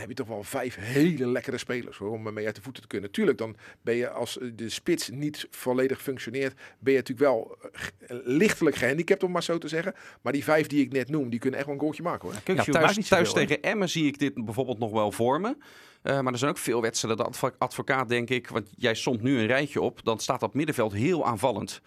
Heb 0.02 0.10
je 0.10 0.16
toch 0.16 0.28
wel 0.28 0.42
vijf 0.42 0.76
hele 0.76 1.26
lekkere 1.26 1.58
spelers 1.58 1.96
hoor, 1.96 2.10
om 2.10 2.32
mee 2.32 2.46
uit 2.46 2.54
de 2.54 2.62
voeten 2.62 2.82
te 2.82 2.88
kunnen. 2.88 3.10
Tuurlijk, 3.10 3.38
dan 3.38 3.56
ben 3.82 3.96
je 3.96 4.10
als 4.10 4.38
eh, 4.38 4.50
de 4.54 4.68
spits 4.68 5.08
niet 5.08 5.46
volledig 5.50 6.02
functioneert, 6.02 6.54
ben 6.78 6.92
je 6.92 6.98
natuurlijk 6.98 7.28
wel 7.28 7.58
eh, 7.72 8.16
lichtelijk 8.24 8.76
gehandicapt, 8.76 9.22
om 9.22 9.30
maar 9.30 9.42
zo 9.42 9.58
te 9.58 9.68
zeggen. 9.68 9.94
Maar 10.22 10.32
die 10.32 10.44
vijf 10.44 10.66
die 10.66 10.84
ik 10.84 10.92
net 10.92 11.08
noem, 11.08 11.30
die 11.30 11.38
kunnen 11.38 11.58
echt 11.58 11.66
wel 11.68 11.76
een 11.76 11.82
goaltje 11.82 12.02
maken 12.02 12.28
hoor. 12.28 12.36
Ja, 12.44 12.54
maakt 12.54 12.72
thuis 12.72 12.96
niet 12.96 13.08
thuis 13.08 13.28
hoor. 13.28 13.36
tegen 13.36 13.62
Emmen 13.62 13.88
zie 13.88 14.06
ik 14.06 14.18
dit 14.18 14.44
bijvoorbeeld 14.44 14.78
nog 14.78 14.90
wel 14.90 15.12
voor 15.12 15.40
me. 15.40 15.56
Eh, 16.02 16.20
maar 16.20 16.32
er 16.32 16.38
zijn 16.38 16.50
ook 16.50 16.58
veel 16.58 16.80
wedstrijden. 16.80 17.24
De 17.24 17.30
advo- 17.30 17.54
advocaat, 17.58 18.08
denk 18.08 18.30
ik, 18.30 18.48
want 18.48 18.68
jij 18.76 18.94
somt 18.94 19.22
nu 19.22 19.38
een 19.38 19.46
rijtje 19.46 19.80
op. 19.80 20.04
Dan 20.04 20.18
staat 20.18 20.40
dat 20.40 20.54
middenveld 20.54 20.92
heel 20.92 21.26
aanvallend. 21.26 21.80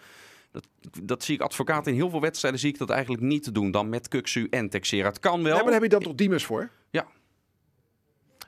Dat, 0.50 0.66
dat 1.02 1.24
zie 1.24 1.34
ik 1.34 1.40
advocaat 1.40 1.86
in 1.86 1.94
heel 1.94 2.10
veel 2.10 2.20
wedstrijden 2.20 2.60
zie 2.60 2.72
ik 2.72 2.78
dat 2.78 2.90
eigenlijk 2.90 3.22
niet 3.22 3.42
te 3.42 3.52
doen. 3.52 3.70
Dan 3.70 3.88
met 3.88 4.08
Kuksu 4.08 4.46
en 4.50 4.68
Texera. 4.68 5.08
Het 5.08 5.18
kan 5.18 5.42
wel. 5.42 5.56
Ja, 5.56 5.62
maar 5.62 5.64
daar 5.64 5.72
heb 5.72 5.82
je 5.82 5.88
dan 5.88 6.02
toch 6.02 6.14
Diemers 6.14 6.44
voor? 6.44 6.70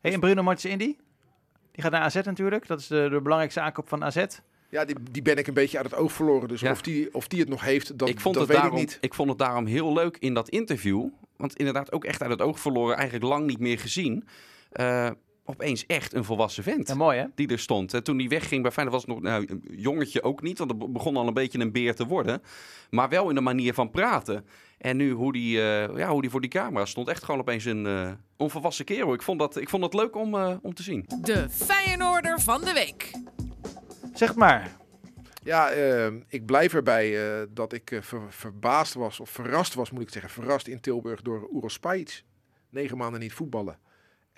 Hey, 0.08 0.16
en 0.16 0.20
Bruno 0.22 0.42
Martins 0.42 0.72
Indy? 0.72 0.96
Die 1.72 1.82
gaat 1.82 1.92
naar 1.92 2.00
AZ 2.00 2.14
natuurlijk. 2.14 2.66
Dat 2.66 2.80
is 2.80 2.86
de, 2.86 3.08
de 3.10 3.20
belangrijkste 3.20 3.60
aankoop 3.60 3.88
van 3.88 4.04
AZ. 4.04 4.24
Ja, 4.70 4.84
die, 4.84 4.96
die 5.10 5.22
ben 5.22 5.36
ik 5.36 5.46
een 5.46 5.54
beetje 5.54 5.76
uit 5.78 5.90
het 5.90 6.00
oog 6.00 6.12
verloren. 6.12 6.48
Dus 6.48 6.60
Ja. 6.60 6.70
of, 6.70 6.82
die, 6.82 7.14
of 7.14 7.28
die 7.28 7.40
het 7.40 7.48
nog 7.48 7.60
heeft, 7.64 7.98
dat, 7.98 8.08
ik, 8.08 8.20
vond 8.20 8.34
dat 8.34 8.42
het 8.42 8.52
weet 8.52 8.62
daarom, 8.62 8.80
ik 8.80 8.98
niet. 9.00 9.14
vond 9.14 9.28
het 9.28 9.38
daarom 9.38 9.66
heel 9.66 9.92
leuk 9.92 10.16
in 10.16 10.34
dat 10.34 10.48
interview. 10.48 11.08
Want 11.36 11.56
inderdaad 11.56 11.92
ook 11.92 12.04
echt 12.04 12.22
uit 12.22 12.30
het 12.30 12.42
oog 12.42 12.60
verloren. 12.60 12.96
Eigenlijk 12.96 13.24
lang 13.26 13.46
niet 13.46 13.58
meer 13.58 13.78
gezien. 13.78 14.28
Eh, 14.70 15.10
opeens 15.48 15.86
echt 15.86 16.14
een 16.14 16.24
volwassen 16.24 16.62
vent. 16.62 16.88
Ja, 16.88 16.94
mooi 16.94 17.18
hè? 17.18 17.24
die 17.34 17.48
er 17.48 17.58
stond. 17.58 17.94
En 17.94 18.04
toen 18.04 18.18
hij 18.18 18.28
wegging 18.28 18.62
bij 18.62 18.70
Feyenoord 18.70 19.06
was 19.06 19.14
het 19.14 19.22
nog 19.22 19.32
nou, 19.32 19.46
een 19.50 19.76
jongetje 19.76 20.22
ook 20.22 20.42
niet, 20.42 20.58
want 20.58 20.70
het 20.70 20.92
begon 20.92 21.16
al 21.16 21.26
een 21.26 21.34
beetje 21.34 21.58
een 21.58 21.72
beer 21.72 21.94
te 21.94 22.06
worden. 22.06 22.42
Maar 22.90 23.08
wel 23.08 23.28
in 23.28 23.34
de 23.34 23.40
manier 23.40 23.74
van 23.74 23.90
praten. 23.90 24.46
En 24.78 24.96
nu 24.96 25.10
hoe 25.12 25.32
die, 25.32 25.58
eh, 25.60 25.96
ja, 25.96 26.08
hoe 26.08 26.20
die 26.20 26.30
voor 26.30 26.40
die 26.40 26.50
camera 26.50 26.84
stond, 26.84 27.08
echt 27.08 27.24
gewoon 27.24 27.40
opeens 27.40 27.64
een 27.64 27.86
eh, 27.86 28.10
onvolwassen 28.36 28.84
kerel. 28.84 29.12
Ik 29.12 29.22
vond 29.22 29.38
dat, 29.38 29.56
ik 29.56 29.68
vond 29.68 29.82
dat 29.82 29.94
leuk 29.94 30.16
om, 30.16 30.34
eh, 30.34 30.54
om 30.62 30.74
te 30.74 30.82
zien. 30.82 31.04
De 31.20 31.48
Feyenoorder 31.50 32.40
van 32.40 32.60
de 32.60 32.72
week. 32.72 33.10
Zeg 34.14 34.28
het 34.28 34.38
maar. 34.38 34.76
Ja, 35.42 35.70
ik 36.28 36.46
blijf 36.46 36.74
erbij 36.74 37.38
eh, 37.40 37.46
dat 37.50 37.72
ik 37.72 37.98
ver- 38.00 38.32
verbaasd 38.32 38.94
was, 38.94 39.20
of 39.20 39.30
verrast 39.30 39.74
was, 39.74 39.90
moet 39.90 40.02
ik 40.02 40.10
zeggen. 40.10 40.30
Verrast 40.30 40.66
in 40.66 40.80
Tilburg 40.80 41.22
door 41.22 41.48
Uros 41.54 41.72
Spajic. 41.72 42.22
Negen 42.70 42.96
maanden 42.96 43.20
niet 43.20 43.32
voetballen. 43.32 43.78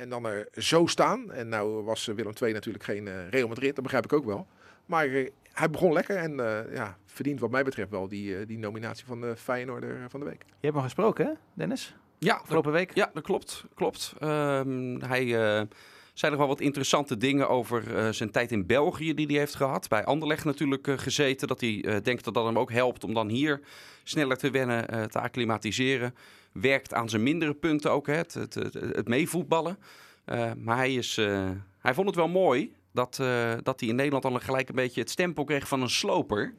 En 0.00 0.09
dan 0.09 0.26
er 0.26 0.49
zo 0.57 0.87
staan. 0.87 1.33
En 1.33 1.49
nou 1.49 1.85
was 1.85 2.09
eh, 2.09 2.14
Willem 2.14 2.33
II 2.42 2.52
natuurlijk 2.52 2.85
geen 2.85 3.09
eh, 3.09 3.28
Real 3.28 3.49
Madrid, 3.49 3.75
dat 3.75 3.83
begrijp 3.85 4.04
ik 4.04 4.12
ook 4.12 4.25
wel. 4.25 4.47
Maar 4.87 5.07
eh, 5.07 5.28
hij 5.52 5.71
begon 5.71 5.92
lekker 5.92 6.16
en 6.16 6.40
eh, 6.40 6.75
ja, 6.75 6.97
verdient 7.07 7.40
wat 7.40 7.50
mij 7.50 7.64
betreft 7.64 7.90
wel 7.90 8.09
die, 8.09 8.37
eh, 8.37 8.47
die 8.47 8.59
nominatie 8.59 9.07
van 9.07 9.21
de 9.21 9.37
Feyenoorder 9.37 10.07
van 10.09 10.21
de 10.21 10.26
week. 10.26 10.42
Je 10.47 10.54
hebt 10.61 10.75
hem 10.75 10.85
gesproken 10.85 11.26
hè, 11.26 11.33
Dennis? 11.54 11.95
Ja, 12.19 12.33
dat, 12.33 12.42
Afgelopen 12.42 12.73
week? 12.73 12.95
ja, 12.95 13.11
dat 13.14 13.23
klopt. 13.23 13.64
klopt. 13.75 14.14
Ehm, 14.19 15.00
hij 15.00 15.23
eh, 15.23 15.66
zei 16.14 16.30
nog 16.33 16.40
wel 16.40 16.49
wat 16.49 16.61
interessante 16.61 17.16
dingen 17.16 17.49
over 17.49 17.97
eh, 17.97 18.09
zijn 18.09 18.30
tijd 18.30 18.52
in 18.52 18.66
België 18.66 19.14
die 19.14 19.26
hij 19.26 19.37
heeft 19.37 19.54
gehad. 19.54 19.88
Bij 19.88 20.04
Anderlecht 20.04 20.45
natuurlijk 20.45 20.87
eh, 20.88 20.99
gezeten. 20.99 21.49
Dat 21.49 21.61
hij 21.61 21.85
eh, 21.85 21.97
denkt 22.02 22.25
dat 22.25 22.35
dat 22.35 22.45
hem 22.45 22.59
ook 22.59 22.73
helpt 22.73 23.04
om 23.04 23.14
dan 23.14 23.28
hier 23.28 23.61
sneller 24.02 24.37
te 24.37 24.50
wennen, 24.50 24.88
eh, 24.88 25.02
te 25.02 25.21
acclimatiseren. 25.21 26.14
Werkt 26.52 26.95
aan 26.95 27.09
zijn 27.09 27.23
mindere 27.23 27.54
punten 27.54 27.90
ook, 27.90 28.07
hè, 28.07 28.14
het, 28.14 28.35
het, 28.35 28.54
het, 28.54 28.75
het 28.75 29.09
meevoetballen. 29.09 29.78
Eh, 30.25 30.50
maar 30.57 30.76
hij, 30.76 30.95
is, 30.95 31.19
eh, 31.19 31.50
hij 31.78 31.95
vond 31.95 32.07
het 32.07 32.16
wel 32.16 32.28
mooi 32.28 32.73
dat, 32.92 33.19
eh, 33.21 33.52
dat 33.62 33.80
hij 33.80 33.88
in 33.88 33.95
Nederland 33.95 34.25
al 34.25 34.38
gelijk 34.38 34.69
een 34.69 34.75
beetje 34.75 35.00
het 35.00 35.11
stempel 35.11 35.45
kreeg 35.45 35.69
van 35.69 35.83
een 35.83 35.90
sloper. 35.90 36.54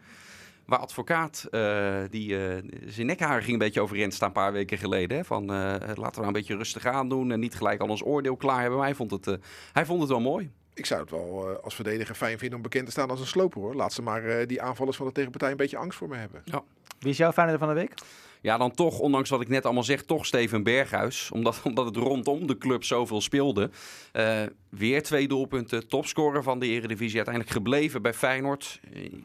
Waar 0.65 0.79
advocaat 0.79 1.47
uh, 1.51 1.97
die 2.09 2.29
uh, 2.29 2.57
zijn 2.85 3.07
nekhaar 3.07 3.41
ging 3.41 3.53
een 3.53 3.57
beetje 3.59 3.81
overeind 3.81 4.13
staan 4.13 4.27
een 4.27 4.33
paar 4.33 4.51
weken 4.51 4.77
geleden. 4.77 5.17
Hè? 5.17 5.23
Van 5.23 5.43
uh, 5.43 5.49
laten 5.49 5.95
we 5.95 5.95
nou 5.95 6.25
een 6.25 6.31
beetje 6.31 6.55
rustig 6.55 6.85
aan 6.85 7.09
doen 7.09 7.31
en 7.31 7.39
niet 7.39 7.55
gelijk 7.55 7.81
al 7.81 7.87
ons 7.87 8.03
oordeel 8.03 8.35
klaar 8.35 8.59
hebben. 8.59 8.77
Maar 8.77 8.87
hij 8.87 8.95
vond 8.95 9.11
het, 9.11 9.37
hij 9.73 9.85
vond 9.85 9.99
het 9.99 10.09
wel 10.09 10.19
mooi. 10.19 10.51
Ik 10.73 10.85
zou 10.85 11.01
het 11.01 11.09
wel 11.09 11.59
als 11.63 11.75
verdediger 11.75 12.15
fijn 12.15 12.37
vinden 12.37 12.57
om 12.57 12.63
bekend 12.63 12.85
te 12.85 12.91
staan 12.91 13.09
als 13.09 13.19
een 13.19 13.25
sloper 13.27 13.61
hoor. 13.61 13.75
Laat 13.75 13.93
ze 13.93 14.01
maar 14.01 14.47
die 14.47 14.61
aanvallers 14.61 14.97
van 14.97 15.05
de 15.05 15.11
tegenpartij 15.11 15.51
een 15.51 15.57
beetje 15.57 15.77
angst 15.77 15.97
voor 15.97 16.07
me 16.07 16.15
hebben. 16.15 16.41
Ja. 16.45 16.63
Wie 16.99 17.11
is 17.11 17.17
jouw 17.17 17.31
fijne 17.31 17.57
van 17.57 17.67
de 17.67 17.73
week? 17.73 17.93
Ja, 18.41 18.57
dan 18.57 18.71
toch, 18.71 18.99
ondanks 18.99 19.29
wat 19.29 19.41
ik 19.41 19.47
net 19.47 19.65
allemaal 19.65 19.83
zeg, 19.83 20.03
toch 20.03 20.25
Steven 20.25 20.63
Berghuis. 20.63 21.29
Omdat, 21.33 21.61
omdat 21.69 21.85
het 21.85 21.95
rondom 21.95 22.47
de 22.47 22.57
club 22.57 22.83
zoveel 22.83 23.21
speelde. 23.21 23.69
Uh, 24.13 24.41
weer 24.69 25.03
twee 25.03 25.27
doelpunten. 25.27 25.87
Topscorer 25.87 26.43
van 26.43 26.59
de 26.59 26.67
Eredivisie. 26.67 27.15
Uiteindelijk 27.15 27.55
gebleven 27.55 28.01
bij 28.01 28.13
Feyenoord. 28.13 28.79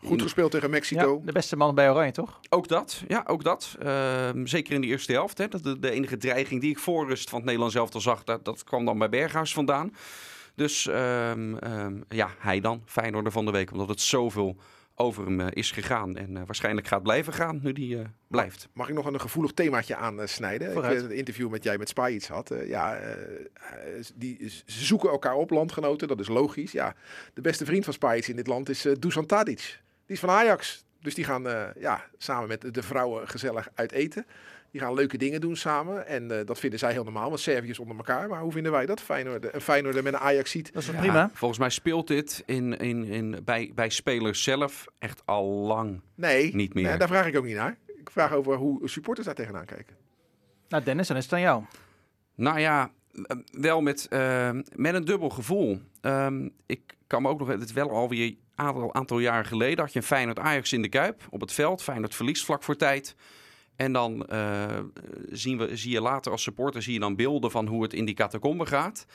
Goed 0.05 0.23
gespeeld 0.23 0.51
tegen 0.51 0.71
Mexico. 0.71 1.17
Ja, 1.19 1.27
de 1.27 1.33
beste 1.33 1.57
man 1.57 1.75
bij 1.75 1.91
Oranje, 1.91 2.13
toch? 2.13 2.41
Ook 2.49 2.69
dat, 2.69 3.05
ja, 3.09 3.25
ook 3.27 3.45
dat. 3.45 3.77
Uh, 3.83 4.29
zeker 4.45 4.75
in 4.75 4.81
de 4.81 4.87
eerste 4.87 5.13
helft. 5.13 5.39
Hè. 5.39 5.49
Dat 5.49 5.63
de, 5.63 5.79
de, 5.79 5.91
enige 5.91 6.17
dreiging 6.17 6.61
die 6.61 6.71
ik 6.71 6.79
voor 6.79 7.07
rust 7.07 7.29
van 7.29 7.39
het 7.39 7.45
Nederlands 7.45 7.77
elftal 7.77 8.01
zag, 8.01 8.25
dat, 8.25 8.45
dat 8.45 8.65
kwam 8.65 8.85
dan 8.85 8.99
bij 8.99 9.09
Berghuis 9.09 9.53
vandaan. 9.53 9.93
Dus 10.55 10.87
um, 10.87 11.59
um, 11.65 12.05
ja, 12.09 12.31
hij 12.39 12.61
dan, 12.61 12.83
Feyenoorder 12.87 13.33
van 13.33 13.45
de 13.45 13.51
week. 13.51 13.73
Omdat 13.73 13.89
het 13.89 14.01
zoveel 14.01 14.57
over 14.97 15.25
hem 15.25 15.41
uh, 15.41 15.47
is 15.51 15.71
gegaan. 15.71 16.17
En 16.17 16.31
uh, 16.31 16.43
waarschijnlijk 16.47 16.87
gaat 16.87 17.03
blijven 17.03 17.33
gaan 17.33 17.61
nu 17.63 17.73
die 17.73 17.97
uh, 17.97 18.05
blijft. 18.29 18.69
Mag 18.73 18.89
ik 18.89 18.95
nog 18.95 19.07
een 19.07 19.21
gevoelig 19.21 19.53
themaatje 19.53 19.97
aansnijden? 19.97 20.77
Ik 20.77 20.83
weet 20.83 21.03
het 21.03 21.11
interview 21.11 21.51
met 21.51 21.63
jij 21.65 21.79
met 21.79 21.89
Spy 21.89 22.11
iets 22.15 22.29
had. 22.29 22.55
ja, 22.67 23.01
die, 24.15 24.49
ze 24.49 24.85
zoeken 24.85 25.11
elkaar 25.11 25.35
op, 25.35 25.51
landgenoten. 25.51 26.09
Dat 26.09 26.21
is 26.21 26.29
logisch. 26.29 26.73
Ja, 26.73 26.95
de 27.35 27.41
beste 27.41 27.65
vriend 27.65 27.85
van 27.85 27.93
Spy 27.93 28.23
in 28.27 28.37
dit 28.37 28.47
land 28.47 28.69
is 28.69 28.87
Dusan 28.99 29.27
Tadic. 29.27 29.81
Die 30.07 30.15
is 30.15 30.21
van 30.21 30.31
Ajax. 30.31 30.85
Dus 31.01 31.15
die 31.15 31.25
gaan 31.25 31.73
ja, 31.79 32.05
samen 32.19 32.49
met 32.49 32.75
de 32.75 32.83
vrouwen 32.83 33.29
gezellig 33.29 33.69
uit 33.75 33.93
eten. 33.93 34.27
Die 34.77 34.85
gaan 34.85 34.95
leuke 34.95 35.19
dingen 35.19 35.41
doen 35.41 35.57
samen. 35.57 36.07
En 36.07 36.31
uh, 36.31 36.39
dat 36.45 36.59
vinden 36.59 36.79
zij 36.79 36.93
heel 36.93 37.05
normaal, 37.05 37.29
want 37.29 37.41
Serviërs 37.41 37.79
onder 37.79 37.97
elkaar. 37.97 38.29
Maar 38.29 38.41
hoe 38.41 38.53
vinden 38.53 38.73
wij 38.73 38.87
dat? 38.87 39.01
Feyenoord, 39.01 39.55
een 39.55 39.61
Feyenoord 39.61 39.95
met 39.95 40.07
een 40.07 40.19
Ajax 40.19 40.51
ziet. 40.51 40.73
Dat 40.73 40.83
is 40.83 40.89
ja, 40.89 40.99
prima. 40.99 41.31
Volgens 41.33 41.61
mij 41.61 41.71
speelt 41.71 42.09
dit 42.09 42.43
in, 42.47 42.79
in, 42.79 43.05
in, 43.05 43.39
bij, 43.45 43.73
bij 43.75 43.89
spelers 43.89 44.43
zelf 44.43 44.87
echt 44.99 45.23
al 45.25 45.45
lang 45.47 46.01
nee, 46.15 46.55
niet 46.55 46.75
meer. 46.75 46.85
Nee, 46.85 46.99
daar 46.99 47.09
vraag 47.09 47.27
ik 47.27 47.37
ook 47.37 47.45
niet 47.45 47.57
naar. 47.57 47.77
Ik 47.87 48.11
vraag 48.11 48.33
over 48.33 48.57
hoe 48.57 48.89
supporters 48.89 49.27
daar 49.27 49.35
tegenaan 49.37 49.65
kijken. 49.65 49.97
Nou 50.69 50.85
Dennis, 50.85 51.09
dan 51.09 51.17
is 51.17 51.25
het 51.25 51.33
aan 51.33 51.41
jou. 51.41 51.63
Nou 52.35 52.61
ja, 52.61 52.91
wel 53.51 53.81
met, 53.81 54.07
uh, 54.11 54.51
met 54.75 54.95
een 54.95 55.05
dubbel 55.05 55.29
gevoel. 55.29 55.81
Um, 56.01 56.51
ik 56.67 56.81
kan 57.07 57.23
me 57.23 57.29
ook 57.29 57.39
nog, 57.39 57.49
het 57.49 57.65
is 57.65 57.73
wel 57.73 57.91
alweer 57.91 58.25
een 58.27 58.39
aantal, 58.55 58.95
aantal 58.95 59.19
jaren 59.19 59.47
geleden, 59.47 59.85
had 59.85 59.93
je 59.93 59.99
een 59.99 60.05
Feyenoord 60.05 60.39
Ajax 60.39 60.73
in 60.73 60.83
de 60.83 60.89
Kuip 60.89 61.23
op 61.31 61.41
het 61.41 61.53
veld. 61.53 61.83
Feyenoord 61.83 62.15
verliest 62.15 62.45
vlak 62.45 62.63
voor 62.63 62.77
tijd. 62.77 63.15
En 63.77 63.93
dan 63.93 64.27
uh, 64.33 64.65
zien 65.31 65.59
we, 65.59 65.77
zie 65.77 65.93
je 65.93 66.01
later 66.01 66.33
als 66.33 66.43
supporter 66.43 66.83
zie 66.83 66.93
je 66.93 67.01
dan 67.01 67.17
beelden 67.17 67.51
van 67.51 67.67
hoe 67.67 67.83
het 67.83 67.93
in 67.93 68.05
die 68.05 68.15
catacombe 68.15 68.67
gaat. 68.67 69.07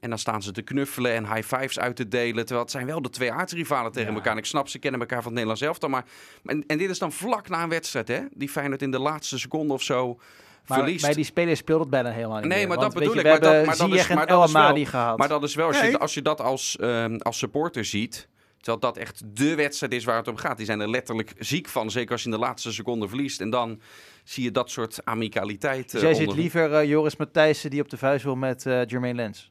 En 0.00 0.08
dan 0.08 0.18
staan 0.18 0.42
ze 0.42 0.52
te 0.52 0.62
knuffelen 0.62 1.12
en 1.12 1.34
high 1.34 1.54
fives 1.54 1.78
uit 1.78 1.96
te 1.96 2.08
delen. 2.08 2.36
Terwijl 2.44 2.60
het 2.60 2.70
zijn 2.70 2.86
wel 2.86 3.02
de 3.02 3.10
twee 3.10 3.32
aardsrivalen 3.32 3.92
tegen 3.92 4.14
elkaar. 4.14 4.32
En 4.32 4.38
ik 4.38 4.44
snap, 4.44 4.68
ze 4.68 4.78
kennen 4.78 5.00
elkaar 5.00 5.22
van 5.22 5.32
het 5.32 5.32
Nederlands 5.32 5.62
elftal. 5.62 5.88
Maar, 5.88 6.04
en, 6.44 6.64
en 6.66 6.78
dit 6.78 6.90
is 6.90 6.98
dan 6.98 7.12
vlak 7.12 7.48
na 7.48 7.62
een 7.62 7.68
wedstrijd, 7.68 8.08
hè? 8.08 8.20
Die 8.34 8.48
Feyenoord 8.48 8.82
in 8.82 8.90
de 8.90 8.98
laatste 8.98 9.38
seconde 9.38 9.72
of 9.72 9.82
zo 9.82 10.18
maar 10.66 10.78
verliest. 10.78 11.04
bij 11.04 11.14
die 11.14 11.24
spelers 11.24 11.58
speelt 11.58 11.80
het 11.80 11.90
bijna 11.90 12.10
helemaal 12.10 12.38
niet 12.38 12.46
Nee, 12.48 12.58
meer. 12.58 12.68
maar 12.68 12.76
dat 12.76 12.94
bedoel 12.94 13.12
je, 13.14 13.18
ik. 13.18 13.26
Maar 13.26 13.40
dat, 13.40 13.66
maar 13.66 13.76
dat 13.76 13.90
is, 13.90 14.08
maar 14.08 14.26
dat 14.26 14.48
is 14.48 14.52
El 14.52 14.52
wel, 14.52 14.62
Amadi 14.62 14.86
gehad. 14.86 15.18
maar 15.18 15.28
dat 15.28 15.42
is 15.42 15.54
wel, 15.54 15.66
als, 15.66 15.80
je, 15.80 15.98
als 15.98 16.14
je 16.14 16.22
dat 16.22 16.40
als, 16.40 16.76
ehm, 16.76 17.16
als 17.16 17.38
supporter 17.38 17.84
ziet... 17.84 18.28
Terwijl 18.62 18.80
dat 18.92 18.96
echt 18.96 19.22
de 19.36 19.54
wedstrijd 19.54 19.92
is 19.92 20.04
waar 20.04 20.16
het 20.16 20.28
om 20.28 20.36
gaat. 20.36 20.56
Die 20.56 20.66
zijn 20.66 20.80
er 20.80 20.90
letterlijk 20.90 21.32
ziek 21.38 21.68
van. 21.68 21.90
Zeker 21.90 22.12
als 22.12 22.22
je 22.22 22.28
in 22.28 22.34
de 22.34 22.40
laatste 22.40 22.72
seconde 22.72 23.08
verliest. 23.08 23.40
En 23.40 23.50
dan 23.50 23.80
zie 24.24 24.44
je 24.44 24.50
dat 24.50 24.70
soort 24.70 25.04
amicaliteit. 25.04 25.90
Dus 25.90 26.02
eh, 26.02 26.08
jij 26.08 26.18
ziet 26.18 26.32
liever 26.34 26.72
eh, 26.74 26.88
Joris 26.88 27.16
Matthijssen 27.16 27.70
die 27.70 27.80
op 27.80 27.88
de 27.88 27.96
vuist 27.96 28.24
wil 28.24 28.36
met 28.36 28.66
eh 28.66 28.84
Jermaine 28.86 29.16
Lens. 29.22 29.50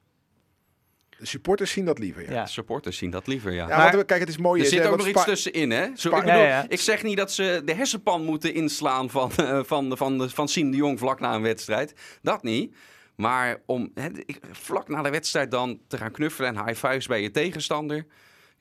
De 1.18 1.26
supporters 1.26 1.70
zien 1.70 1.84
dat 1.84 1.98
liever. 1.98 2.22
Ja, 2.22 2.30
Ja. 2.32 2.46
Supporters 2.46 2.96
zien 2.96 3.10
dat 3.10 3.26
liever, 3.26 3.52
ja. 3.52 3.68
ja 3.68 3.76
Maar- 3.76 3.92
want, 3.94 4.06
kijk, 4.06 4.20
het 4.20 4.28
is 4.28 4.36
mooi. 4.36 4.60
Er 4.60 4.66
is, 4.66 4.72
zit 4.72 4.82
hè, 4.82 4.90
ook 4.90 4.96
nog 4.96 5.06
iets 5.08 5.24
tussenin, 5.24 5.70
hè? 5.70 5.86
Zo, 5.94 6.08
ik, 6.08 6.14
bedoel, 6.14 6.32
Ja, 6.40 6.46
ja. 6.46 6.64
ik 6.68 6.80
zeg 6.80 7.02
niet 7.02 7.16
dat 7.16 7.32
ze 7.32 7.62
de 7.64 7.74
hersenpan 7.74 8.24
moeten 8.24 8.54
inslaan 8.54 9.10
van, 9.10 9.30
eh, 9.36 9.60
van, 9.64 9.96
van, 9.96 10.30
van 10.30 10.48
Siem 10.48 10.70
de 10.70 10.76
Jong 10.76 10.98
vlak 10.98 11.20
na 11.20 11.34
een 11.34 11.42
wedstrijd. 11.42 11.94
Dat 12.22 12.42
niet. 12.42 12.74
Maar 13.16 13.60
om 13.66 13.90
hè, 13.94 14.08
ik- 14.24 14.40
vlak 14.52 14.88
na 14.88 15.02
de 15.02 15.10
wedstrijd 15.10 15.50
dan 15.50 15.80
te 15.88 15.96
gaan 15.96 16.10
knuffelen 16.10 16.56
en 16.56 16.66
high 16.66 16.86
fives 16.86 17.06
bij 17.06 17.22
je 17.22 17.30
tegenstander... 17.30 18.06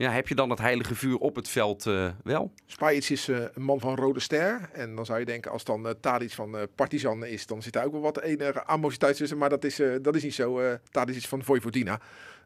Ja, 0.02 0.12
heb 0.12 0.28
je 0.28 0.36
dan 0.36 0.50
het 0.50 0.60
heilige 0.60 0.96
vuur 0.96 1.18
op 1.18 1.36
het 1.36 1.50
veld 1.50 1.86
eh, 1.86 2.10
wel? 2.24 2.52
Spajic 2.66 3.10
is 3.10 3.28
eh, 3.28 3.38
een 3.54 3.62
man 3.64 3.80
van 3.80 3.96
Rode 3.96 4.20
Ster. 4.20 4.70
En 4.74 4.96
dan 4.96 5.06
zou 5.06 5.20
je 5.20 5.26
denken, 5.26 5.52
als 5.52 5.64
dan 5.64 5.86
uh, 5.86 5.92
Tadic 6.00 6.32
van 6.32 6.58
eh, 6.58 6.64
Partizan 6.76 7.26
is, 7.26 7.46
dan 7.46 7.62
zit 7.62 7.74
daar 7.74 7.86
ook 7.86 7.92
wel 7.92 8.02
wat 8.02 8.22
enige 8.22 8.66
animositeit 8.66 9.16
tussen. 9.18 9.38
Maar 9.38 9.50
dat 9.50 9.64
is, 9.64 9.80
eh, 9.80 9.90
dat 10.02 10.16
is 10.16 10.24
niet 10.24 10.34
zo. 10.34 10.60
eh 10.60 10.74
Tadic 10.92 11.16
is 11.16 11.28
van 11.28 11.44
Vojvodina. 11.44 12.00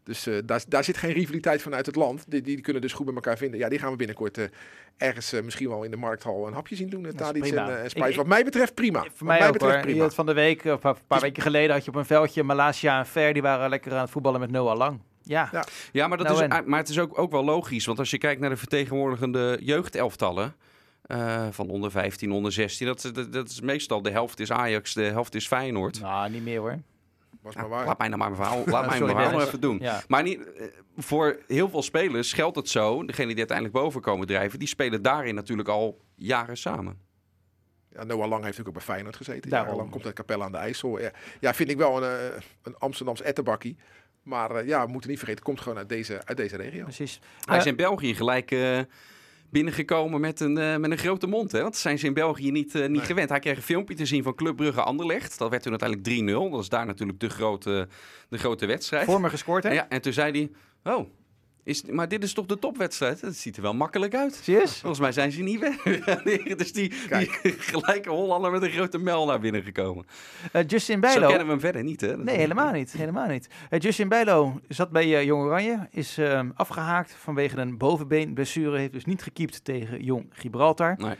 Dus 0.03 0.27
eh, 0.27 0.35
daar, 0.45 0.63
daar 0.67 0.83
zit 0.83 0.97
geen 0.97 1.11
rivaliteit 1.11 1.61
vanuit 1.61 1.85
het 1.85 1.95
land. 1.95 2.25
Die, 2.27 2.41
die 2.41 2.61
kunnen 2.61 2.81
dus 2.81 2.93
goed 2.93 3.05
met 3.05 3.15
elkaar 3.15 3.37
vinden. 3.37 3.59
Ja, 3.59 3.69
die 3.69 3.79
gaan 3.79 3.91
we 3.91 3.97
binnenkort 3.97 4.37
eh, 4.37 4.45
ergens 4.97 5.31
misschien 5.43 5.69
wel 5.69 5.83
in 5.83 5.91
de 5.91 5.97
markthal 5.97 6.47
een 6.47 6.53
hapje 6.53 6.75
zien 6.75 6.89
doen. 6.89 7.03
Uh, 7.05 7.11
Tadic 7.11 7.45
en, 7.45 7.81
en 7.83 7.89
Spajic. 7.89 8.15
Wat 8.15 8.27
mij 8.27 8.43
betreft 8.43 8.73
prima. 8.73 8.99
Voor 8.99 9.27
Wat 9.27 9.37
mij, 9.37 9.47
ook 9.47 9.53
betreft 9.53 9.73
hoor. 9.73 9.83
Prima. 9.83 10.09
van 10.09 10.25
de 10.25 10.33
week, 10.33 10.65
of 10.65 10.83
een 10.83 10.95
paar 11.07 11.21
weken 11.21 11.43
geleden, 11.43 11.75
had 11.75 11.83
je 11.85 11.89
op 11.91 11.95
een 11.97 12.05
veldje 12.05 12.43
Malasia 12.43 12.99
en 12.99 13.05
Ver. 13.05 13.33
Die 13.33 13.41
waren 13.41 13.69
lekker 13.69 13.91
aan 13.93 14.01
het 14.01 14.09
voetballen 14.09 14.39
met 14.39 14.51
Noah 14.51 14.77
Lang. 14.77 14.99
Ja, 15.25 15.49
Ja. 15.51 15.65
Ja, 15.91 16.07
maar, 16.07 16.17
dat 16.17 16.27
Nou 16.27 16.43
is, 16.43 16.61
maar 16.65 16.79
het 16.79 16.89
is 16.89 16.99
ook, 16.99 17.17
ook 17.17 17.31
wel 17.31 17.43
logisch. 17.43 17.85
Want 17.85 17.99
als 17.99 18.09
je 18.09 18.17
kijkt 18.17 18.41
naar 18.41 18.49
de 18.49 18.57
vertegenwoordigende 18.57 19.57
jeugdelftallen... 19.61 20.55
eh, 21.01 21.47
van 21.51 21.69
onder 21.69 21.91
15, 21.91 22.31
onder 22.31 22.51
16... 22.51 22.87
Dat, 22.87 23.09
dat, 23.13 23.33
dat 23.33 23.49
is 23.49 23.61
meestal 23.61 24.01
de 24.01 24.09
helft 24.11 24.39
is 24.39 24.51
Ajax, 24.51 24.93
de 24.93 25.03
helft 25.03 25.35
is 25.35 25.47
Feyenoord. 25.47 26.01
nou 26.01 26.29
niet 26.29 26.43
meer 26.43 26.59
hoor. 26.59 26.79
Was 27.41 27.55
maar 27.55 27.69
waar. 27.69 27.85
laat 27.85 27.97
mij 27.97 28.07
nou 28.07 28.19
maar 28.19 28.31
mijn 28.37 28.41
verhaal, 28.43 28.63
laat 28.65 28.87
mij 28.87 28.99
mijn 28.99 29.15
verhaal 29.15 29.41
even 29.41 29.59
doen. 29.61 29.77
Ja. 29.81 30.01
Maar 30.07 30.23
niet, 30.23 30.53
eh, 30.53 30.67
voor 30.97 31.39
heel 31.47 31.69
veel 31.69 31.81
spelers 31.81 32.33
geldt 32.33 32.55
het 32.55 32.69
zo. 32.69 33.05
Degene 33.05 33.27
die 33.27 33.37
uiteindelijk 33.37 33.77
boven 33.77 34.01
komen 34.01 34.27
drijven... 34.27 34.59
die 34.59 34.67
spelen 34.67 35.01
daarin 35.01 35.35
natuurlijk 35.35 35.69
al 35.69 36.01
jaren 36.15 36.57
samen. 36.57 36.99
Ja, 37.89 38.03
Noah 38.03 38.27
Lang 38.27 38.43
heeft 38.43 38.57
natuurlijk 38.57 38.67
ook 38.67 38.73
bij 38.73 38.83
Feyenoord 38.83 39.15
gezeten. 39.15 39.49
Daarom. 39.49 39.67
Jarenlang 39.67 39.91
komt 39.91 40.05
uit 40.05 40.15
Capelle 40.15 40.43
aan 40.43 40.51
de 40.51 40.57
IJssel. 40.57 40.99
Ja, 40.99 41.11
ja 41.39 41.53
vind 41.53 41.69
ik 41.69 41.77
wel 41.77 42.03
een, 42.03 42.19
eh, 42.19 42.41
een 42.63 42.77
Amsterdams 42.77 43.21
ettenbakkie. 43.21 43.77
Maar 44.25 44.51
eh, 44.55 44.67
ja, 44.67 44.85
we 44.85 44.91
moeten 44.91 45.09
niet 45.09 45.19
vergeten, 45.19 45.43
het 45.43 45.51
komt 45.53 45.61
gewoon 45.61 45.77
uit 45.77 45.89
deze, 45.89 46.21
uit 46.25 46.37
deze 46.37 46.55
regio. 46.55 46.83
Precies. 46.83 47.19
Hij 47.45 47.57
is 47.57 47.63
Eh, 47.63 47.69
in 47.69 47.75
België 47.75 48.15
gelijk 48.15 48.51
eh, 48.51 48.79
binnengekomen 49.49 50.21
met 50.21 50.39
een, 50.39 50.57
eh, 50.57 50.75
met 50.77 50.91
een 50.91 50.97
grote 50.97 51.27
mond. 51.27 51.51
Hè? 51.51 51.59
Want 51.61 51.71
dat 51.73 51.81
zijn 51.81 51.99
ze 51.99 52.05
in 52.05 52.13
België 52.13 52.51
niet, 52.51 52.75
eh, 52.75 52.81
niet 52.81 52.91
Nee. 52.91 53.01
gewend. 53.05 53.29
Hij 53.29 53.39
kreeg 53.39 53.55
een 53.55 53.61
filmpje 53.61 53.95
te 53.95 54.05
zien 54.05 54.23
van 54.23 54.35
Club 54.35 54.55
Brugge 54.55 54.81
Anderlecht. 54.81 55.37
Dat 55.37 55.49
werd 55.49 55.61
toen 55.63 55.71
uiteindelijk 55.79 56.09
3-0. 56.09 56.49
Dat 56.51 56.61
is 56.61 56.69
daar 56.69 56.85
natuurlijk 56.85 57.19
de 57.19 57.29
grote, 57.29 57.87
de 58.29 58.37
grote 58.37 58.65
wedstrijd. 58.65 59.05
voor 59.05 59.21
me 59.21 59.29
gescoord 59.29 59.63
hè? 59.63 59.71
Ja, 59.71 59.89
en 59.89 60.01
toen 60.01 60.13
zei 60.13 60.31
hij... 60.83 60.93
Oh, 60.93 61.07
is, 61.65 61.83
maar 61.83 62.07
dit 62.07 62.23
is 62.23 62.33
toch 62.33 62.45
de 62.45 62.59
topwedstrijd? 62.59 63.21
Dat 63.21 63.35
ziet 63.35 63.55
er 63.55 63.61
wel 63.61 63.73
makkelijk 63.73 64.15
uit. 64.15 64.39
Serieus? 64.43 64.77
Volgens 64.79 64.99
mij 65.01 65.11
zijn 65.11 65.31
ze 65.31 65.41
niet 65.41 65.59
weg. 65.59 65.81
dus 66.57 66.73
die, 66.73 66.93
die 67.09 67.29
gelijke 67.57 68.09
Hollander 68.09 68.51
met 68.51 68.61
een 68.61 68.69
grote 68.71 68.97
mel 68.97 69.25
naar 69.25 69.39
binnen 69.39 69.63
gekomen. 69.63 70.05
Eh, 70.51 70.61
Justin 70.67 70.95
Zo 70.95 70.99
Bijlo. 71.01 71.27
kennen 71.27 71.45
we 71.45 71.51
hem 71.51 71.59
verder 71.61 71.83
niet, 71.83 72.01
hè? 72.01 72.07
Dat- 72.07 72.23
Nee, 72.25 72.37
helemaal 72.37 72.71
niet. 72.71 72.91
Helemaal 72.91 73.27
niet. 73.27 73.47
Eh, 73.69 73.79
Justin 73.79 74.09
Bijlo 74.09 74.59
zat 74.67 74.89
bij 74.89 75.15
eh, 75.17 75.23
Jong 75.23 75.43
Oranje, 75.43 75.87
is 75.91 76.17
ehm, 76.17 76.49
afgehaakt 76.55 77.15
vanwege 77.19 77.57
een 77.57 77.77
bovenbeenblessure. 77.77 78.77
Heeft 78.77 78.93
dus 78.93 79.05
niet 79.05 79.21
gekiept 79.23 79.63
tegen 79.63 80.03
Jong 80.03 80.25
Gibraltar. 80.29 80.95
Nee. 80.97 81.15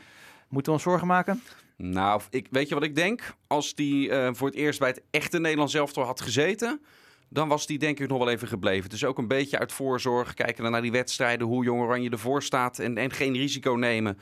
Moeten 0.48 0.72
we 0.72 0.78
ons 0.78 0.82
zorgen 0.82 1.06
maken? 1.06 1.42
Nou, 1.76 2.20
ik, 2.30 2.46
weet 2.50 2.68
je 2.68 2.74
wat 2.74 2.84
ik 2.84 2.94
denk? 2.94 3.34
Als 3.46 3.74
die 3.74 4.10
voor 4.32 4.46
het 4.46 4.56
eerst 4.56 4.78
bij 4.78 4.88
het 4.88 5.02
echte 5.10 5.38
Nederlands 5.38 5.74
elftal 5.74 6.04
had 6.04 6.20
gezeten... 6.20 6.80
dan 7.28 7.48
was 7.48 7.66
die 7.66 7.78
denk 7.78 8.00
ik 8.00 8.08
nog 8.08 8.18
wel 8.18 8.30
even 8.30 8.48
gebleven. 8.48 8.90
Dus 8.90 9.04
ook 9.04 9.18
een 9.18 9.28
beetje 9.28 9.58
uit 9.58 9.72
voorzorg. 9.72 10.34
Kijken 10.34 10.70
naar 10.70 10.82
die 10.82 10.92
wedstrijden, 10.92 11.46
hoe 11.46 11.64
Jong 11.64 11.80
Oranje 11.80 12.10
ervoor 12.10 12.42
staat... 12.42 12.78
en, 12.78 12.98
en 12.98 13.10
geen 13.10 13.36
risico 13.36 13.72
nemen 13.72 14.18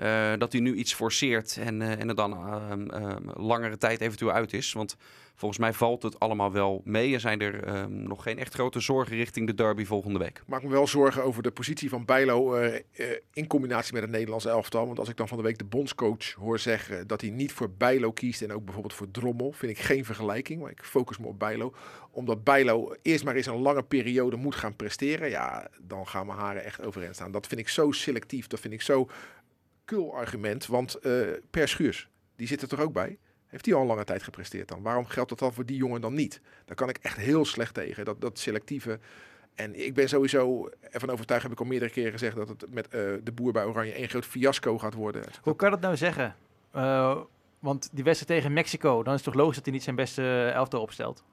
eh, 0.00 0.32
dat 0.38 0.52
hij 0.52 0.60
nu 0.60 0.74
iets 0.74 0.94
forceert... 0.94 1.56
en, 1.56 1.82
eh, 1.82 2.00
en 2.00 2.08
er 2.08 2.14
dan 2.14 2.32
ehm, 2.32 3.18
langere 3.34 3.76
tijd 3.76 4.00
eventueel 4.00 4.32
uit 4.32 4.52
is. 4.52 4.72
Want 4.72 4.96
volgens 5.34 5.60
mij 5.60 5.72
valt 5.72 6.02
het 6.02 6.20
allemaal 6.20 6.52
wel 6.52 6.80
mee... 6.84 7.14
en 7.14 7.20
zijn 7.20 7.40
er 7.40 7.64
ehm, 7.64 8.02
nog 8.02 8.22
geen 8.22 8.38
echt 8.38 8.54
grote 8.54 8.80
zorgen 8.80 9.16
richting 9.16 9.46
de 9.46 9.54
derby 9.54 9.84
volgende 9.84 10.18
week. 10.18 10.42
Maak 10.46 10.62
me 10.62 10.68
wel 10.68 10.86
zorgen 10.86 11.24
over 11.24 11.42
de 11.42 11.50
positie 11.50 11.88
van 11.88 12.04
Bijlo 12.04 12.54
eh, 12.54 12.82
in 13.32 13.46
combinatie 13.46 13.92
met 13.92 14.02
het 14.02 14.10
Nederlands 14.10 14.44
elftal. 14.44 14.86
Want 14.86 14.98
als 14.98 15.08
ik 15.08 15.16
dan 15.16 15.28
van 15.28 15.36
de 15.36 15.42
week 15.42 15.58
de 15.58 15.64
bondscoach 15.64 16.32
hoor 16.32 16.58
zeggen 16.58 17.06
dat 17.06 17.20
hij 17.20 17.30
niet 17.30 17.52
voor 17.52 17.70
Bijlo 17.70 18.12
kiest 18.12 18.42
en 18.42 18.52
ook 18.52 18.64
bijvoorbeeld 18.64 18.94
voor 18.94 19.10
Drommel, 19.10 19.52
vind 19.52 19.72
ik 19.72 19.78
geen 19.78 20.04
vergelijking. 20.04 20.60
Maar 20.60 20.70
ik 20.70 20.84
focus 20.84 21.18
me 21.18 21.26
op 21.26 21.38
Bijlo. 21.38 21.74
Omdat 22.10 22.44
Bijlo 22.44 22.94
eerst 23.02 23.24
maar 23.24 23.34
eens 23.34 23.46
een 23.46 23.62
lange 23.62 23.82
periode 23.82 24.36
moet 24.36 24.54
gaan 24.54 24.76
presteren. 24.76 25.30
Ja, 25.30 25.68
dan 25.80 26.06
gaan 26.06 26.26
mijn 26.26 26.38
haren 26.38 26.64
echt 26.64 26.82
overeind 26.82 27.14
staan. 27.14 27.32
Dat 27.32 27.46
vind 27.46 27.60
ik 27.60 27.68
zo 27.68 27.90
selectief. 27.90 28.46
Dat 28.46 28.60
vind 28.60 28.74
ik 28.74 28.82
zo 28.82 29.08
kul 29.90 30.14
argument. 30.14 30.66
Want 30.66 30.94
eh 30.94 31.12
Per 31.50 31.68
Schuurs, 31.68 32.08
die 32.36 32.46
zit 32.46 32.62
er 32.62 32.68
toch 32.68 32.80
ook 32.80 32.92
bij? 32.92 33.18
Heeft 33.46 33.66
hij 33.66 33.74
al 33.74 33.80
een 33.80 33.86
lange 33.86 34.04
tijd 34.04 34.22
gepresteerd 34.22 34.68
dan? 34.68 34.82
Waarom 34.82 35.06
geldt 35.06 35.28
dat 35.28 35.38
dan 35.38 35.52
voor 35.52 35.66
die 35.66 35.76
jongen 35.76 36.00
dan 36.00 36.14
niet? 36.14 36.40
Daar 36.64 36.76
kan 36.76 36.88
ik 36.88 36.98
echt 37.02 37.16
heel 37.16 37.44
slecht 37.44 37.74
tegen. 37.74 38.04
Dat, 38.04 38.20
dat 38.20 38.38
selectieve. 38.38 38.98
En 39.54 39.84
ik 39.84 39.94
ben 39.94 40.08
sowieso 40.08 40.68
ervan 40.80 41.10
overtuigd, 41.10 41.42
heb 41.42 41.52
ik 41.52 41.60
al 41.60 41.66
meerdere 41.66 41.90
keren 41.90 42.12
gezegd, 42.12 42.36
dat 42.36 42.48
het 42.48 42.74
met 42.74 42.88
eh, 42.88 43.00
de 43.22 43.32
boer 43.34 43.52
bij 43.52 43.64
Oranje 43.64 43.92
één 43.92 44.08
groot 44.08 44.26
fiasco 44.26 44.78
gaat 44.78 44.94
worden. 44.94 45.22
Hoe 45.42 45.56
kan 45.56 45.70
dat 45.70 45.80
nou 45.80 45.96
zeggen? 45.96 46.34
Eh, 46.70 47.20
want 47.58 47.88
die 47.92 48.04
wedstrijd 48.04 48.40
tegen 48.40 48.52
Mexico, 48.54 49.02
dan 49.02 49.14
is 49.14 49.24
het 49.24 49.32
toch 49.32 49.40
logisch 49.40 49.56
dat 49.56 49.64
hij 49.64 49.74
niet 49.74 49.82
zijn 49.82 49.96
beste 49.96 50.50
elftal 50.54 50.80
opstelt? 50.80 51.24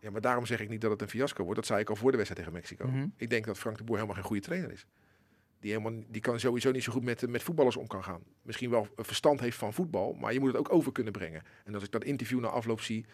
Ja, 0.00 0.10
maar 0.10 0.20
daarom 0.20 0.46
zeg 0.46 0.60
ik 0.60 0.68
niet 0.68 0.80
dat 0.80 0.90
het 0.90 1.02
een 1.02 1.08
fiasco 1.08 1.42
wordt. 1.42 1.58
Dat 1.58 1.66
zei 1.66 1.80
ik 1.80 1.88
al 1.88 1.96
voor 1.96 2.10
de 2.10 2.16
wedstrijd 2.16 2.46
tegen 2.46 2.60
Mexico. 2.60 2.86
Mhm. 2.86 3.06
Ik 3.16 3.30
denk 3.30 3.44
dat 3.44 3.58
Frank 3.58 3.78
de 3.78 3.84
Boer 3.84 3.96
helemaal 3.96 4.16
geen 4.16 4.24
goede 4.24 4.42
trainer 4.42 4.72
is. 4.72 4.86
Die, 5.60 5.70
helemaal, 5.70 6.02
die 6.08 6.20
kan 6.20 6.40
sowieso 6.40 6.70
niet 6.70 6.82
zo 6.82 6.92
goed 6.92 7.04
met, 7.04 7.28
met 7.28 7.42
voetballers 7.42 7.76
om 7.76 7.86
kan 7.86 8.04
gaan. 8.04 8.22
Misschien 8.42 8.70
wel 8.70 8.88
verstand 8.96 9.40
heeft 9.40 9.56
van 9.56 9.72
voetbal, 9.72 10.12
maar 10.12 10.32
je 10.32 10.40
moet 10.40 10.48
het 10.48 10.56
ook 10.56 10.72
over 10.72 10.92
kunnen 10.92 11.12
brengen. 11.12 11.42
En 11.64 11.74
als 11.74 11.82
ik 11.82 11.90
dat 11.90 12.04
interview 12.04 12.40
na 12.40 12.48
afloop 12.48 12.80
zie, 12.80 13.06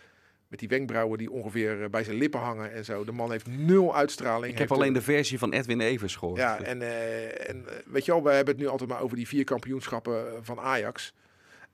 met 0.48 0.58
die 0.58 0.68
wenkbrauwen 0.68 1.18
die 1.18 1.30
ongeveer 1.30 1.82
eh, 1.82 1.90
bij 1.90 2.04
zijn 2.04 2.16
lippen 2.16 2.40
hangen 2.40 2.72
en 2.72 2.84
zo. 2.84 3.04
De 3.04 3.12
man 3.12 3.30
heeft 3.30 3.46
nul 3.46 3.96
uitstraling. 3.96 4.52
Ik 4.52 4.58
heb 4.58 4.72
alleen 4.72 4.88
eh, 4.88 4.94
de 4.94 5.02
versie 5.02 5.38
van 5.38 5.52
Edwin 5.52 5.80
Evers 5.80 6.16
gehoord. 6.16 6.38
Ja, 6.38 6.58
en, 6.58 6.82
eh, 6.82 7.48
en 7.48 7.68
eh, 7.68 7.74
weet 7.86 8.04
je 8.04 8.12
wel, 8.12 8.22
we 8.22 8.30
hebben 8.30 8.54
het 8.54 8.62
nu 8.62 8.68
altijd 8.68 8.90
maar 8.90 9.00
over 9.00 9.16
die 9.16 9.28
vier 9.28 9.44
kampioenschappen 9.44 10.28
eh, 10.28 10.38
van 10.42 10.60
Ajax. 10.60 11.14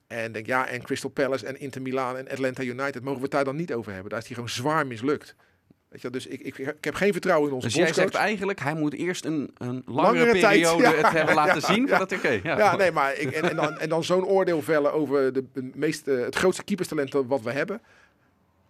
En 0.07 0.33
denk 0.33 0.47
ja, 0.47 0.69
en 0.69 0.83
Crystal 0.83 1.11
Palace 1.11 1.47
en 1.47 1.61
Inter 1.61 1.83
Milaan 1.83 2.17
en 2.17 2.29
Atlanta 2.29 2.63
United, 2.63 3.03
mogen 3.03 3.17
we 3.17 3.23
het 3.23 3.31
daar 3.31 3.45
dan 3.45 3.57
niet 3.57 3.73
over 3.73 3.93
hebben? 3.93 4.11
Daar 4.11 4.21
is 4.21 4.27
hij 4.27 4.35
gewoon 4.35 4.51
zwaar 4.51 4.87
mislukt. 4.87 5.37
Weet 5.93 6.01
je 6.03 6.11
wel, 6.11 6.21
dus 6.21 6.27
ik, 6.27 6.41
ik, 6.41 6.59
ik 6.59 6.85
heb 6.85 6.95
geen 6.95 7.13
vertrouwen 7.13 7.49
in 7.49 7.55
onze 7.55 7.67
Dus 7.67 7.77
jij 7.77 7.85
bondscoach. 7.85 8.11
zegt 8.13 8.25
eigenlijk, 8.25 8.61
hij 8.61 8.75
moet 8.75 8.95
eerst 8.95 9.25
een, 9.25 9.51
een 9.59 9.83
langere, 9.87 10.17
Langere 10.19 10.41
tijd, 10.41 10.61
periode 10.63 10.83
ja. 10.83 10.95
het 10.95 11.11
hebben 11.11 11.35
laten 11.45 11.55
Ja, 11.61 11.67
zien. 11.75 11.83
ja. 11.87 11.89
Voordat, 11.89 12.13
oké, 12.13 12.29
ja. 12.43 12.59
Ja, 12.59 12.77
nee, 12.77 12.91
maar 12.93 13.17
ik, 13.17 13.31
en, 13.31 13.51
en, 13.51 13.57
dan, 13.57 13.79
en 13.79 13.89
dan 13.89 14.05
zo'n 14.05 14.25
oordeel 14.25 14.63
vellen 14.63 14.93
over 14.93 15.33
de, 15.33 15.45
de 15.53 15.71
meest, 15.75 16.07
het 16.07 16.35
grootste 16.37 16.65
keeperstalent 16.65 17.13
wat 17.13 17.41
we 17.43 17.51
hebben. 17.53 17.81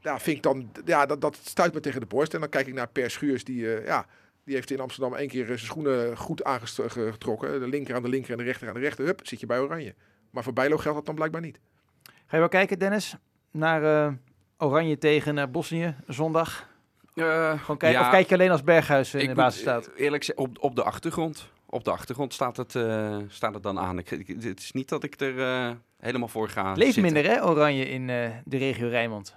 Ja, 0.01 0.21
vind 0.21 0.37
ik 0.37 0.43
dan, 0.43 0.71
ja, 0.85 1.07
dat, 1.07 1.21
dat 1.21 1.39
stuit 1.43 1.75
me 1.75 1.81
tegen 1.81 2.01
de 2.01 2.07
borst. 2.07 2.35
En 2.35 2.41
dan 2.41 2.49
kijk 2.49 2.67
ik 2.67 2.75
naar 2.75 2.89
Per 2.89 3.11
Schuurs, 3.11 3.45
die, 3.45 3.75
eh, 3.75 3.87
ja, 3.87 4.07
die 4.45 4.55
heeft 4.55 4.71
in 4.71 4.81
Amsterdam 4.81 5.15
één 5.15 5.29
keer 5.29 5.47
zijn 5.47 5.59
schoenen 5.59 6.17
goed 6.17 6.45
aangetrokken. 6.45 7.61
De 7.61 7.69
linker 7.69 7.95
aan 7.95 8.03
de 8.03 8.09
linker 8.09 8.31
en 8.33 8.39
de 8.39 8.45
rechter 8.45 8.69
aan 8.69 8.75
de 8.75 8.81
rechter. 8.81 9.05
Hup, 9.05 9.21
zit 9.23 9.41
je 9.41 9.47
bij 9.47 9.59
Oranje. 9.59 9.95
Maar 10.31 10.43
voor 10.43 10.53
Bijlo 10.53 10.77
geldt 10.77 10.97
dat 10.97 11.07
dan 11.07 11.15
blijkbaar 11.15 11.41
niet. 11.41 11.59
Ga 12.05 12.13
je 12.31 12.39
wel 12.39 12.49
kijken, 12.49 12.79
Dennis, 12.79 13.17
naar 13.51 14.07
eh, 14.07 14.13
Oranje 14.59 14.99
tegen 14.99 15.39
eh, 15.39 15.47
Bosnië 15.49 15.97
zondag? 16.07 16.71
Eh, 17.15 17.61
Gewoon 17.61 17.77
kijken, 17.77 17.91
ja, 18.01 18.01
Of 18.07 18.11
kijk 18.11 18.29
je 18.29 18.35
alleen 18.35 18.51
als 18.51 18.63
Berghuis 18.63 19.15
in 19.15 19.27
de 19.29 19.35
basis 19.35 19.61
staat? 19.61 19.87
eh, 19.87 20.01
Eerlijk 20.05 20.25
gezegd, 20.25 20.39
op, 20.39 20.57
op 20.61 20.77
de 20.77 20.83
achtergrond. 20.83 21.49
Op 21.67 21.85
de 21.85 21.91
achtergrond 21.91 22.35
staat 22.35 22.57
het, 22.57 22.75
eh, 22.75 23.17
staat 23.29 23.55
het 23.55 23.63
dan 23.63 23.79
aan. 23.79 23.99
Ik, 23.99 24.11
ik- 24.11 24.27
het 24.43 24.61
is 24.61 24.73
niet 24.73 24.89
dat 24.89 25.03
ik 25.05 25.21
er 25.21 25.41
eh, 25.41 25.71
helemaal 25.99 26.29
voor 26.29 26.49
ga 26.49 26.73
Leeft 26.73 26.95
zitten. 26.95 27.13
minder, 27.13 27.33
hè, 27.33 27.45
Oranje 27.47 27.85
in 27.89 28.11
eh, 28.11 28.31
de 28.45 28.57
regio 28.57 28.89
Rijnmond? 28.89 29.35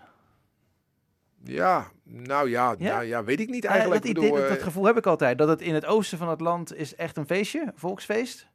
Ja, 1.44 1.88
nou 2.04 2.50
ja, 2.50 2.76
Ja? 2.78 2.94
Nou, 2.94 3.06
ja 3.06 3.24
weet 3.24 3.40
ik 3.40 3.50
niet 3.50 3.64
Ja, 3.64 3.70
eigenlijk. 3.70 4.02
dat, 4.02 4.12
idee, 4.18 4.32
dat, 4.32 4.50
dat 4.50 4.64
gevoel 4.64 4.86
heb 4.86 4.98
ik 4.98 5.06
altijd. 5.06 5.38
Dat 5.38 5.48
het 5.48 5.62
in 5.62 5.74
het 5.74 5.86
oosten 5.86 6.18
van 6.18 6.30
het 6.30 6.42
land 6.42 6.76
is 6.76 6.96
echt 6.96 7.18
een 7.18 7.26
feestje, 7.26 7.72
volksfeest. 7.76 8.48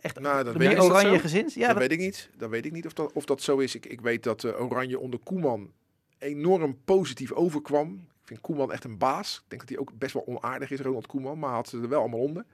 Echt 0.00 0.20
Nou, 0.20 0.44
dat 0.44 0.52
de 0.52 0.58
weet 0.58 0.76
dat 0.76 0.84
oranje 0.84 1.18
gezins. 1.18 1.54
Ja, 1.54 1.60
dat, 1.60 1.68
dat, 1.70 1.78
weet 1.88 1.92
ik 1.92 1.98
niet. 2.04 2.30
Dat 2.36 2.50
weet 2.50 2.64
ik 2.66 2.72
niet 2.72 2.86
of 2.86 2.92
dat, 2.92 3.12
of 3.12 3.24
dat 3.24 3.42
zo 3.42 3.58
is. 3.58 3.74
Ik, 3.74 3.86
ik 3.86 4.00
weet 4.00 4.22
dat 4.22 4.44
eh, 4.44 4.60
Oranje 4.60 4.98
onder 4.98 5.18
Koeman 5.24 5.72
enorm 6.18 6.78
positief 6.84 7.32
overkwam. 7.32 8.06
Ik 8.26 8.32
vind 8.32 8.40
Koeman 8.40 8.72
echt 8.72 8.84
een 8.84 8.98
baas. 8.98 9.36
Ik 9.36 9.44
denk 9.48 9.60
dat 9.60 9.70
hij 9.70 9.78
ook 9.78 9.98
best 9.98 10.12
wel 10.12 10.26
onaardig 10.26 10.70
is, 10.70 10.80
Ronald 10.80 11.06
Koeman. 11.06 11.38
Maar 11.38 11.50
had 11.50 11.68
ze 11.68 11.80
er 11.80 11.88
wel 11.88 12.00
allemaal 12.00 12.20
onder. 12.20 12.44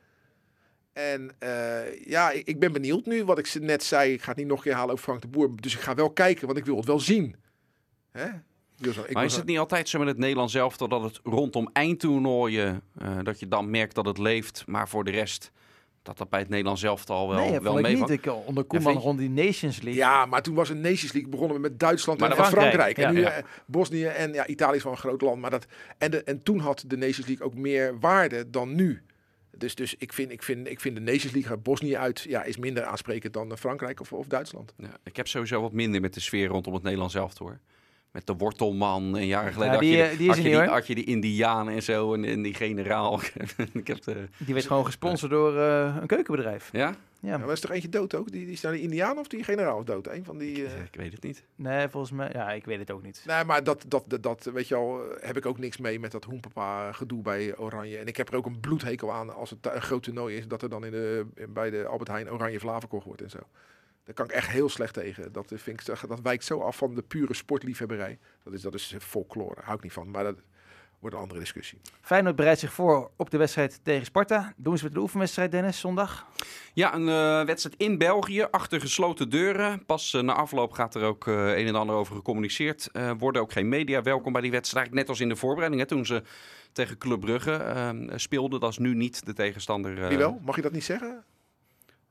En 0.93 1.31
eh, 1.39 2.05
ja, 2.05 2.31
ik, 2.31 2.47
ik 2.47 2.59
ben 2.61 2.73
benieuwd 2.73 3.07
nu. 3.07 3.25
Wat 3.25 3.39
ik 3.39 3.47
ze 3.47 3.59
net 3.59 3.83
zei, 3.83 4.13
ik 4.13 4.23
ga 4.23 4.29
het 4.29 4.37
niet 4.37 4.47
nog 4.47 4.57
een 4.57 4.63
keer 4.63 4.75
halen 4.75 4.93
over 4.93 5.05
Frank 5.05 5.21
de 5.21 5.29
Boer. 5.29 5.51
Dus 5.61 5.75
ik 5.75 5.81
ga 5.81 5.95
wel 5.95 6.11
kijken, 6.11 6.47
want 6.47 6.59
ik 6.59 6.65
wil 6.65 6.77
het 6.77 6.85
wel 6.85 7.01
zien. 7.01 7.37
Hè? 8.11 8.29
Maar 9.13 9.25
is 9.25 9.37
het 9.37 9.47
niet 9.47 9.59
altijd 9.59 9.89
zo 9.89 9.99
met 9.99 10.09
het 10.09 10.19
Nederlands 10.19 10.53
zelf 10.53 10.77
dat 10.77 11.03
het 11.03 11.21
rondom 11.23 11.71
eindtoernooien, 11.73 12.83
eh, 12.99 13.19
dat 13.23 13.41
je 13.41 13.49
dan 13.49 13.71
merkt 13.71 13.95
dat 13.95 14.07
het 14.07 14.19
leeft, 14.19 14.65
maar 14.67 14.89
voor 14.89 15.05
de 15.05 15.11
rest, 15.11 15.53
dat 16.03 16.19
dat 16.19 16.29
bij 16.29 16.41
het 16.41 16.49
Nederlands 16.49 16.81
zelf 16.81 17.11
al 17.11 17.29
wel, 17.29 17.39
nee, 17.39 17.61
wel 17.61 17.81
meevalt? 17.81 18.11
niet. 18.11 18.27
Ik, 18.27 18.33
onder 18.47 18.65
Koeman 18.65 18.97
rond 18.97 19.19
die 19.19 19.31
Nations 19.31 19.81
League. 19.81 19.95
Ja, 20.03 20.27
maar 20.27 20.43
toen 20.43 20.55
was 20.55 20.69
een 20.69 20.81
Nations 20.81 21.13
League 21.13 21.31
begonnen 21.31 21.57
we 21.57 21.63
met 21.63 21.79
Duitsland 21.79 22.21
Maar 22.21 22.31
en 22.31 22.37
Frankrijk. 22.37 22.73
Frankrijk, 22.73 22.99
En 22.99 23.15
nu 23.15 23.21
ja. 23.21 23.31
eh, 23.31 23.45
Bosnië 23.67 24.05
en 24.05 24.33
ja, 24.33 24.47
Italië 24.47 24.77
is 24.77 24.83
wel 24.83 24.93
een 24.93 24.99
groot 24.99 25.21
land. 25.21 25.41
Maar 25.41 25.51
dat, 25.51 25.67
en, 25.99 26.11
de, 26.11 26.23
en 26.23 26.43
toen 26.43 26.59
had 26.59 26.85
de 26.87 26.97
Nations 26.97 27.27
League 27.27 27.47
ook 27.47 27.55
meer 27.55 27.99
waarde 27.99 28.51
dan 28.51 28.75
nu. 28.75 29.03
Dus, 29.57 29.75
dus 29.75 29.95
ik, 29.99 30.13
vind, 30.13 30.31
ik, 30.31 30.43
vind, 30.43 30.69
ik 30.69 30.81
vind 30.81 30.95
de 30.95 31.01
Nations 31.01 31.33
League 31.33 31.57
Bosnië 31.57 31.97
uit 31.97 32.21
ja, 32.29 32.43
is 32.43 32.57
minder 32.57 32.85
aansprekend 32.85 33.33
dan 33.33 33.51
eh, 33.51 33.57
Frankrijk 33.57 34.01
of, 34.01 34.13
of 34.13 34.27
Duitsland. 34.27 34.75
Ja, 34.77 34.97
ik 35.05 35.17
heb 35.17 35.29
sowieso 35.29 35.61
wat 35.61 35.73
minder 35.73 36.01
met 36.01 36.15
de 36.15 36.21
sfeer 36.21 36.47
rondom 36.47 36.75
het 36.75 36.83
Nederlands 36.83 37.15
zelf 37.15 37.39
hoor. 37.39 37.59
Met 38.13 38.27
de 38.27 38.35
wortelman 38.37 39.17
en 39.17 39.27
jaren 39.27 39.53
geleden 39.53 39.75
Ja, 39.75 39.81
die, 39.81 39.99
had, 39.99 40.07
je, 40.07 40.11
eh, 40.13 40.19
die 40.19 40.21
is 40.21 40.27
had, 40.29 40.37
er 40.37 40.43
je 40.43 40.49
niet, 40.49 40.59
die, 40.59 40.65
hoor. 40.67 40.75
had 40.75 40.87
je 40.87 40.95
die 40.95 41.05
Indianen 41.05 41.75
en 41.75 41.83
zo 41.83 42.15
en, 42.15 42.25
en 42.25 42.43
die 42.43 42.55
generaal. 42.55 43.21
ik 43.73 43.87
heb 43.87 44.03
de, 44.03 44.29
Die 44.39 44.55
werd 44.55 44.67
gewoon 44.67 44.85
gesponsord 44.85 45.31
door 45.33 45.59
eh, 45.59 45.97
een 46.01 46.07
keukenbedrijf. 46.07 46.69
ja? 46.73 46.79
Ja. 46.79 46.95
Ja, 47.31 47.39
maar 47.39 47.53
is 47.53 47.61
toch 47.61 47.71
eentje 47.71 47.89
dood 47.89 48.15
ook? 48.15 48.33
Die, 48.33 48.45
die 48.45 48.53
is 48.53 48.61
nou 48.61 48.75
de 48.75 48.81
Indiaan 48.81 49.19
of 49.19 49.29
die 49.29 49.45
generaal 49.45 49.79
is 49.79 49.85
dood? 49.85 50.07
Een 50.07 50.25
van 50.25 50.39
die... 50.39 50.65
eh, 50.67 50.73
Ik 50.83 50.95
weet 50.97 51.13
het 51.13 51.23
niet. 51.23 51.45
Nee, 51.57 51.89
volgens 51.89 52.13
mij... 52.13 52.31
Ja, 52.33 52.53
ik 52.53 52.65
weet 52.65 52.79
het 52.79 52.91
ook 52.91 53.03
niet. 53.03 53.23
Nee, 53.27 53.45
maar 53.45 53.65
dat, 53.65 53.85
dat, 53.89 54.05
dat, 54.07 54.23
dat, 54.23 54.51
weet 54.53 54.69
je 54.69 54.75
al, 54.75 55.01
heb 55.21 55.37
ik 55.37 55.47
ook 55.47 55.59
niks 55.59 55.77
mee 55.77 56.01
met 56.01 56.11
dat 56.13 56.25
hoenpapa 56.25 56.93
gedoe 56.93 57.23
bij 57.23 57.57
Oranje. 57.57 57.99
En 57.99 58.07
ik 58.07 58.17
heb 58.17 58.29
er 58.29 58.37
ook 58.37 58.47
een 58.47 58.61
bloedhekel 58.61 59.13
aan 59.13 59.35
als 59.35 59.51
het 59.51 59.59
een 59.75 59.83
groot 59.83 60.03
toernooi 60.03 60.37
is, 60.37 60.49
dat 60.49 60.63
er 60.63 60.69
dan 60.69 60.85
in 60.85 60.91
de, 60.91 61.27
bij 61.49 61.71
de 61.71 61.87
Albert 61.87 62.11
Heijn 62.11 62.31
Oranje 62.33 62.61
Vlaar 62.61 62.81
verkocht 62.81 63.07
wordt 63.07 63.23
en 63.23 63.31
zo. 63.31 63.39
Daar 64.05 64.15
kan 64.15 64.25
ik 64.25 64.31
echt 64.31 64.49
heel 64.49 64.69
slecht 64.69 64.95
tegen. 64.95 65.33
Dat, 65.33 65.53
vind 65.55 65.89
ik, 65.89 66.09
dat 66.09 66.21
wijkt 66.21 66.45
zo 66.45 66.61
af 66.61 66.77
van 66.77 66.95
de 66.95 67.03
pure 67.03 67.35
sportliefhebberij. 67.35 68.19
Dat 68.45 68.53
is, 68.53 68.63
dat 68.63 68.75
is 68.75 68.95
folklore, 68.99 69.55
daar 69.55 69.65
hou 69.65 69.77
ik 69.77 69.83
niet 69.83 69.93
van. 69.93 70.11
Maar 70.11 70.25
dat 70.25 70.37
wordt 71.03 71.17
een 71.17 71.23
andere 71.23 71.41
discussie. 71.41 71.81
Feyenoord 72.01 72.37
bereidt 72.37 72.61
zich 72.61 72.73
voor 72.73 73.11
op 73.17 73.31
de 73.31 73.39
wedstrijd 73.39 73.81
tegen 73.83 74.05
Sparta. 74.05 74.53
Doen 74.57 74.79
ze 74.79 74.85
met 74.85 74.93
de 74.93 75.01
oefenwedstrijd, 75.01 75.51
Dennis, 75.51 75.81
zondag? 75.81 76.27
Ja, 76.75 76.95
een 76.95 77.09
eh, 77.09 77.47
wedstrijd 77.47 77.77
in 77.79 77.99
België, 77.99 78.43
achter 78.51 78.81
gesloten 78.81 79.29
deuren. 79.29 79.85
Pas 79.85 80.15
eh, 80.15 80.23
na 80.23 80.33
afloop 80.33 80.73
gaat 80.73 80.95
er 80.95 81.03
ook 81.03 81.27
eh, 81.27 81.59
een 81.59 81.67
en 81.67 81.75
ander 81.75 81.97
over 81.97 82.17
gecommuniceerd. 82.17 82.89
Eh 82.93 83.11
worden 83.19 83.43
ook 83.43 83.53
geen 83.53 83.69
media 83.69 84.03
welkom 84.03 84.33
bij 84.33 84.43
die 84.43 84.51
wedstrijd. 84.51 84.93
Net 84.93 85.09
als 85.09 85.21
in 85.21 85.29
de 85.29 85.37
voorbereiding, 85.37 85.83
hè, 85.83 85.89
toen 85.89 86.07
ze 86.07 86.23
tegen 86.73 86.99
Club 86.99 87.21
Brugge 87.21 87.95
speelden. 88.15 88.61
Dat 88.61 88.71
is 88.71 88.79
nu 88.79 88.95
niet 88.95 89.27
de 89.27 89.33
tegenstander. 89.33 90.09
Wie 90.09 90.19
wel? 90.19 90.41
Mag 90.45 90.57
je 90.57 90.63
dat 90.63 90.73
niet 90.73 90.85
zeggen? 90.85 91.25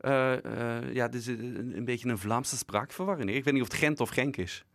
Eh, 0.01 0.77
eh, 0.77 0.93
ja, 0.93 1.07
dit 1.07 1.21
is 1.21 1.27
een, 1.27 1.73
een 1.75 1.85
beetje 1.85 2.09
een 2.09 2.17
Vlaamse 2.17 2.57
spraakverwarring. 2.57 3.29
Ik 3.29 3.43
weet 3.43 3.53
niet 3.53 3.63
of 3.63 3.67
het 3.67 3.77
Gent 3.77 3.99
of 3.99 4.09
Genk 4.09 4.37
is. 4.37 4.65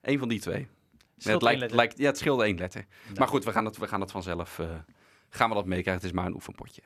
Eén 0.00 0.18
van 0.18 0.28
die 0.28 0.40
twee. 0.40 0.60
Ja, 0.60 0.68
Scheelt 1.16 1.42
het, 1.42 1.58
lijkt, 1.58 1.74
lijkt, 1.74 1.98
ja, 1.98 2.06
het 2.06 2.18
scheelde 2.18 2.44
één 2.44 2.58
letter. 2.58 2.84
Maar 3.14 3.28
goed, 3.28 3.44
we 3.44 3.52
gaan 3.52 3.64
het, 3.64 3.76
we 3.76 3.88
gaan 3.88 4.00
het 4.00 4.10
vanzelf 4.10 4.58
eh, 4.58 4.66
gaan 5.30 5.48
we 5.48 5.54
dat 5.54 5.64
meekrijgen. 5.64 6.02
Het 6.02 6.04
is 6.04 6.12
maar 6.12 6.26
een 6.26 6.34
oefenpotje. 6.34 6.82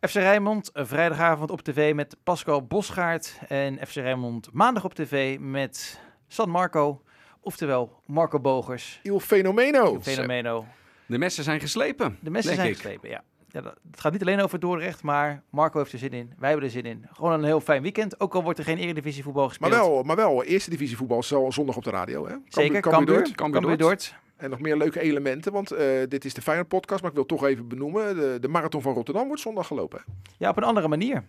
FC 0.00 0.14
Rijnmond, 0.14 0.70
vrijdagavond 0.72 1.50
op 1.50 1.60
tv 1.60 1.94
met 1.94 2.16
Pascal 2.22 2.66
Bosgaard. 2.66 3.38
En 3.48 3.86
FC 3.86 3.94
Rijnmond 3.94 4.48
maandag 4.52 4.84
op 4.84 4.94
tv 4.94 5.38
met 5.40 6.00
San 6.28 6.50
Marco. 6.50 7.02
Oftewel 7.40 8.02
Marco 8.06 8.40
Bogers. 8.40 9.00
Il 9.02 9.20
Fenomeno. 9.20 10.00
Fenomeno. 10.00 10.66
De 11.06 11.18
messen 11.18 11.44
zijn 11.44 11.60
geslepen. 11.60 12.18
De 12.20 12.30
messen 12.30 12.54
zijn 12.54 12.68
ik. 12.68 12.74
geslepen, 12.74 13.10
ja. 13.10 13.24
Ja 13.56 13.62
dat, 13.62 13.74
het 13.90 14.00
gaat 14.00 14.12
niet 14.12 14.20
alleen 14.20 14.40
over 14.40 14.60
Dordrecht, 14.60 15.02
maar 15.02 15.42
Marco 15.50 15.78
heeft 15.78 15.92
er 15.92 15.98
zin 15.98 16.10
in. 16.10 16.32
Wij 16.38 16.48
hebben 16.48 16.66
er 16.66 16.72
zin 16.72 16.84
in. 16.84 17.06
Gewoon 17.12 17.32
een 17.32 17.44
heel 17.44 17.60
fijn 17.60 17.82
weekend. 17.82 18.20
Ook 18.20 18.34
al 18.34 18.42
wordt 18.42 18.58
er 18.58 18.64
geen 18.64 18.78
Eredivisie 18.78 19.22
voetbal 19.22 19.48
gespeeld. 19.48 19.70
Maar 19.70 19.80
wel, 19.80 20.02
maar 20.02 20.16
wel, 20.16 20.44
eerste 20.44 20.70
divisie 20.70 20.96
voetbal 20.96 21.18
is 21.18 21.34
al 21.34 21.52
zondag 21.52 21.76
op 21.76 21.84
de 21.84 21.90
radio. 21.90 22.26
Hè? 22.26 22.34
Zeker, 22.48 22.80
Cambuur 22.80 23.32
Cambuur. 23.34 24.14
En 24.36 24.50
nog 24.50 24.60
meer 24.60 24.76
leuke 24.76 25.00
elementen, 25.00 25.52
want 25.52 25.70
eh, 25.70 25.86
dit 26.08 26.24
is 26.24 26.34
de 26.34 26.42
Feyenoord 26.42 26.68
podcast, 26.68 27.00
maar 27.00 27.10
ik 27.10 27.16
wil 27.16 27.26
toch 27.26 27.44
even 27.44 27.68
benoemen. 27.68 28.16
De, 28.16 28.38
de 28.40 28.48
Marathon 28.48 28.82
van 28.82 28.94
Rotterdam 28.94 29.26
wordt 29.26 29.42
zondag 29.42 29.66
gelopen. 29.66 30.04
Ja, 30.38 30.50
op 30.50 30.56
een 30.56 30.62
andere 30.62 30.88
manier. 30.88 31.24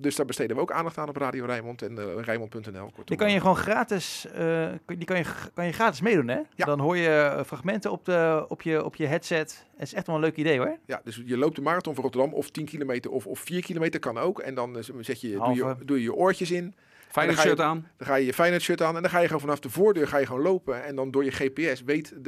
Dus 0.00 0.16
daar 0.16 0.26
besteden 0.26 0.56
we 0.56 0.62
ook 0.62 0.72
aandacht 0.72 0.98
aan 0.98 1.08
op 1.08 1.16
Radio 1.16 1.44
Rijnmond 1.44 1.82
en 1.82 1.92
uh, 1.92 2.04
Rijnmond.nl. 2.24 2.90
Die 3.04 3.16
kan 3.16 3.32
je 3.32 3.40
gewoon 3.40 3.56
gratis, 3.56 4.26
eh, 4.26 4.68
die 4.86 5.04
kan 5.04 5.16
je, 5.16 5.24
kan 5.54 5.66
je 5.66 5.72
gratis 5.72 6.00
meedoen, 6.00 6.28
hè? 6.28 6.40
Ja. 6.54 6.66
Dan 6.66 6.80
hoor 6.80 6.96
je 6.96 7.08
eh, 7.08 7.44
fragmenten 7.44 7.90
op, 7.90 8.04
de, 8.04 8.44
op, 8.48 8.62
je, 8.62 8.84
op 8.84 8.94
je 8.94 9.06
headset. 9.06 9.66
Het 9.76 9.86
is 9.86 9.94
echt 9.94 10.06
wel 10.06 10.16
een 10.16 10.22
leuk 10.22 10.36
idee, 10.36 10.58
hoor. 10.58 10.78
Ja, 10.86 11.00
dus 11.04 11.22
je 11.24 11.36
loopt 11.36 11.56
de 11.56 11.62
Marathon 11.62 11.94
van 11.94 12.02
Rotterdam 12.02 12.34
of 12.34 12.50
10 12.50 12.64
kilometer 12.64 13.10
of, 13.10 13.26
of 13.26 13.40
4 13.40 13.62
kilometer 13.62 14.00
kan 14.00 14.18
ook. 14.18 14.38
En 14.38 14.54
dan 14.54 14.76
eh, 14.76 14.82
zet 15.00 15.20
je, 15.20 15.30
doe, 15.30 15.54
je, 15.54 15.76
doe 15.84 15.96
je 15.96 16.02
je 16.02 16.14
oortjes 16.14 16.50
in. 16.50 16.74
Fijn 17.08 17.28
En 17.28 17.34
dan 17.34 17.42
ga 17.44 17.48
je- 17.50 17.56
shirt 17.56 17.60
aan. 17.68 17.88
Dan 17.96 18.06
ga 18.06 18.14
je 18.14 18.26
je 18.26 18.32
Feyenoord 18.34 18.62
shirt 18.62 18.82
aan 18.82 18.96
en 18.96 19.02
dan 19.02 19.10
ga 19.10 19.18
je 19.18 19.26
gewoon 19.26 19.40
vanaf 19.40 19.58
de 19.60 19.70
voordeur 19.70 20.08
ga 20.08 20.18
je 20.18 20.26
gewoon 20.26 20.42
lopen. 20.42 20.84
En 20.84 20.96
dan 20.96 21.10
door 21.10 21.24
je 21.24 21.30
GPS 21.30 21.82
weet 21.82 22.08
de, 22.08 22.20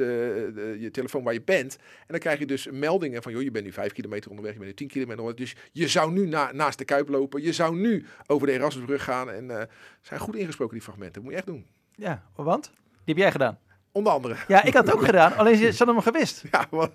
de, 0.55 0.75
je 0.79 0.91
telefoon 0.91 1.23
waar 1.23 1.33
je 1.33 1.41
bent. 1.41 1.75
En 1.99 2.05
dan 2.07 2.19
krijg 2.19 2.39
je 2.39 2.45
dus 2.45 2.67
meldingen 2.71 3.21
van, 3.21 3.31
joh, 3.31 3.41
je 3.41 3.51
bent 3.51 3.65
nu 3.65 3.71
5 3.71 3.91
kilometer 3.91 4.29
onderweg, 4.29 4.53
je 4.53 4.59
bent 4.59 4.71
nu 4.71 4.77
10 4.77 4.87
kilometer 4.87 5.23
onderweg. 5.23 5.47
Dus 5.47 5.55
je 5.71 5.87
zou 5.87 6.11
nu 6.11 6.27
na, 6.27 6.51
naast 6.51 6.77
de 6.77 6.85
Kuip 6.85 7.09
lopen. 7.09 7.41
Je 7.41 7.53
zou 7.53 7.75
nu 7.75 8.05
over 8.27 8.47
de 8.47 8.53
Erasmusbrug 8.53 9.03
gaan. 9.03 9.29
En 9.31 9.59
eh 9.59 9.63
zijn 10.01 10.19
goed 10.19 10.35
ingesproken, 10.35 10.73
die 10.73 10.83
fragmenten. 10.83 11.13
Dat 11.13 11.23
moet 11.23 11.31
je 11.31 11.37
echt 11.37 11.47
doen. 11.47 11.65
Ja, 11.95 12.23
want? 12.35 12.63
Die 13.03 13.13
heb 13.15 13.17
jij 13.17 13.31
gedaan. 13.31 13.59
Onder 13.93 14.13
andere. 14.13 14.35
Ja, 14.47 14.63
ik 14.63 14.73
had 14.73 14.85
het 14.85 14.95
ook 14.95 15.05
gedaan, 15.05 15.37
alleen 15.37 15.55
ze 15.55 15.71
ze 15.71 15.77
hadden 15.77 15.95
hem 15.95 16.03
gewist. 16.03 16.43
Ja, 16.51 16.65
maar 16.71 16.87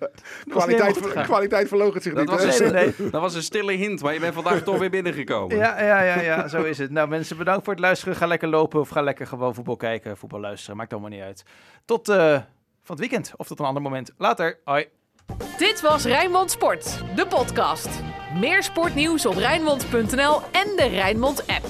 kwaliteit, 0.48 0.98
ver- 0.98 1.22
kwaliteit 1.22 1.68
verloog 1.68 1.94
het 1.94 2.02
zich 2.02 2.12
Dat 2.14 2.22
niet. 2.22 2.30
was, 2.44 2.58
een, 2.58 2.72
Nee, 2.72 2.82
nee, 2.82 2.92
stille- 2.92 3.10
dat 3.10 3.20
was 3.20 3.34
een 3.34 3.42
stille 3.42 3.72
hint, 3.72 4.02
maar 4.02 4.12
je 4.12 4.20
bent 4.20 4.34
vandaag 4.34 4.62
toch 4.62 4.78
weer 4.78 4.90
binnengekomen. 4.90 5.56
Ja, 5.56 5.82
ja, 5.82 6.02
ja, 6.02 6.20
ja, 6.20 6.48
zo 6.48 6.62
is 6.62 6.78
het. 6.78 6.90
Nou, 6.90 7.08
mensen, 7.08 7.36
bedankt 7.36 7.64
voor 7.64 7.72
het 7.72 7.82
luisteren. 7.82 8.16
Ga 8.16 8.26
lekker 8.26 8.48
lopen 8.48 8.80
of 8.80 8.88
ga 8.88 9.02
lekker 9.02 9.26
gewoon 9.26 9.54
voetbal 9.54 9.76
kijken, 9.76 10.16
voetbal 10.16 10.40
luisteren. 10.40 10.76
Maakt 10.76 10.92
allemaal 10.92 11.10
niet 11.10 11.22
uit. 11.22 11.44
Tot 11.84 12.08
eh, 12.08 12.16
van 12.82 12.96
het 12.96 12.98
weekend 12.98 13.32
of 13.36 13.46
tot 13.46 13.58
een 13.58 13.64
ander 13.66 13.82
moment. 13.82 14.12
Later. 14.18 14.58
Hoi. 14.64 14.86
Dit 15.58 15.80
was 15.80 16.04
Rijnmond 16.04 16.50
Sport, 16.50 17.02
de 17.16 17.26
podcast. 17.26 17.88
Meer 18.40 18.62
sportnieuws 18.62 19.26
op 19.26 19.34
Rijnmond.nl 19.36 20.40
en 20.52 20.66
de 20.76 20.88
Rijnmond 20.90 21.46
app. 21.46 21.64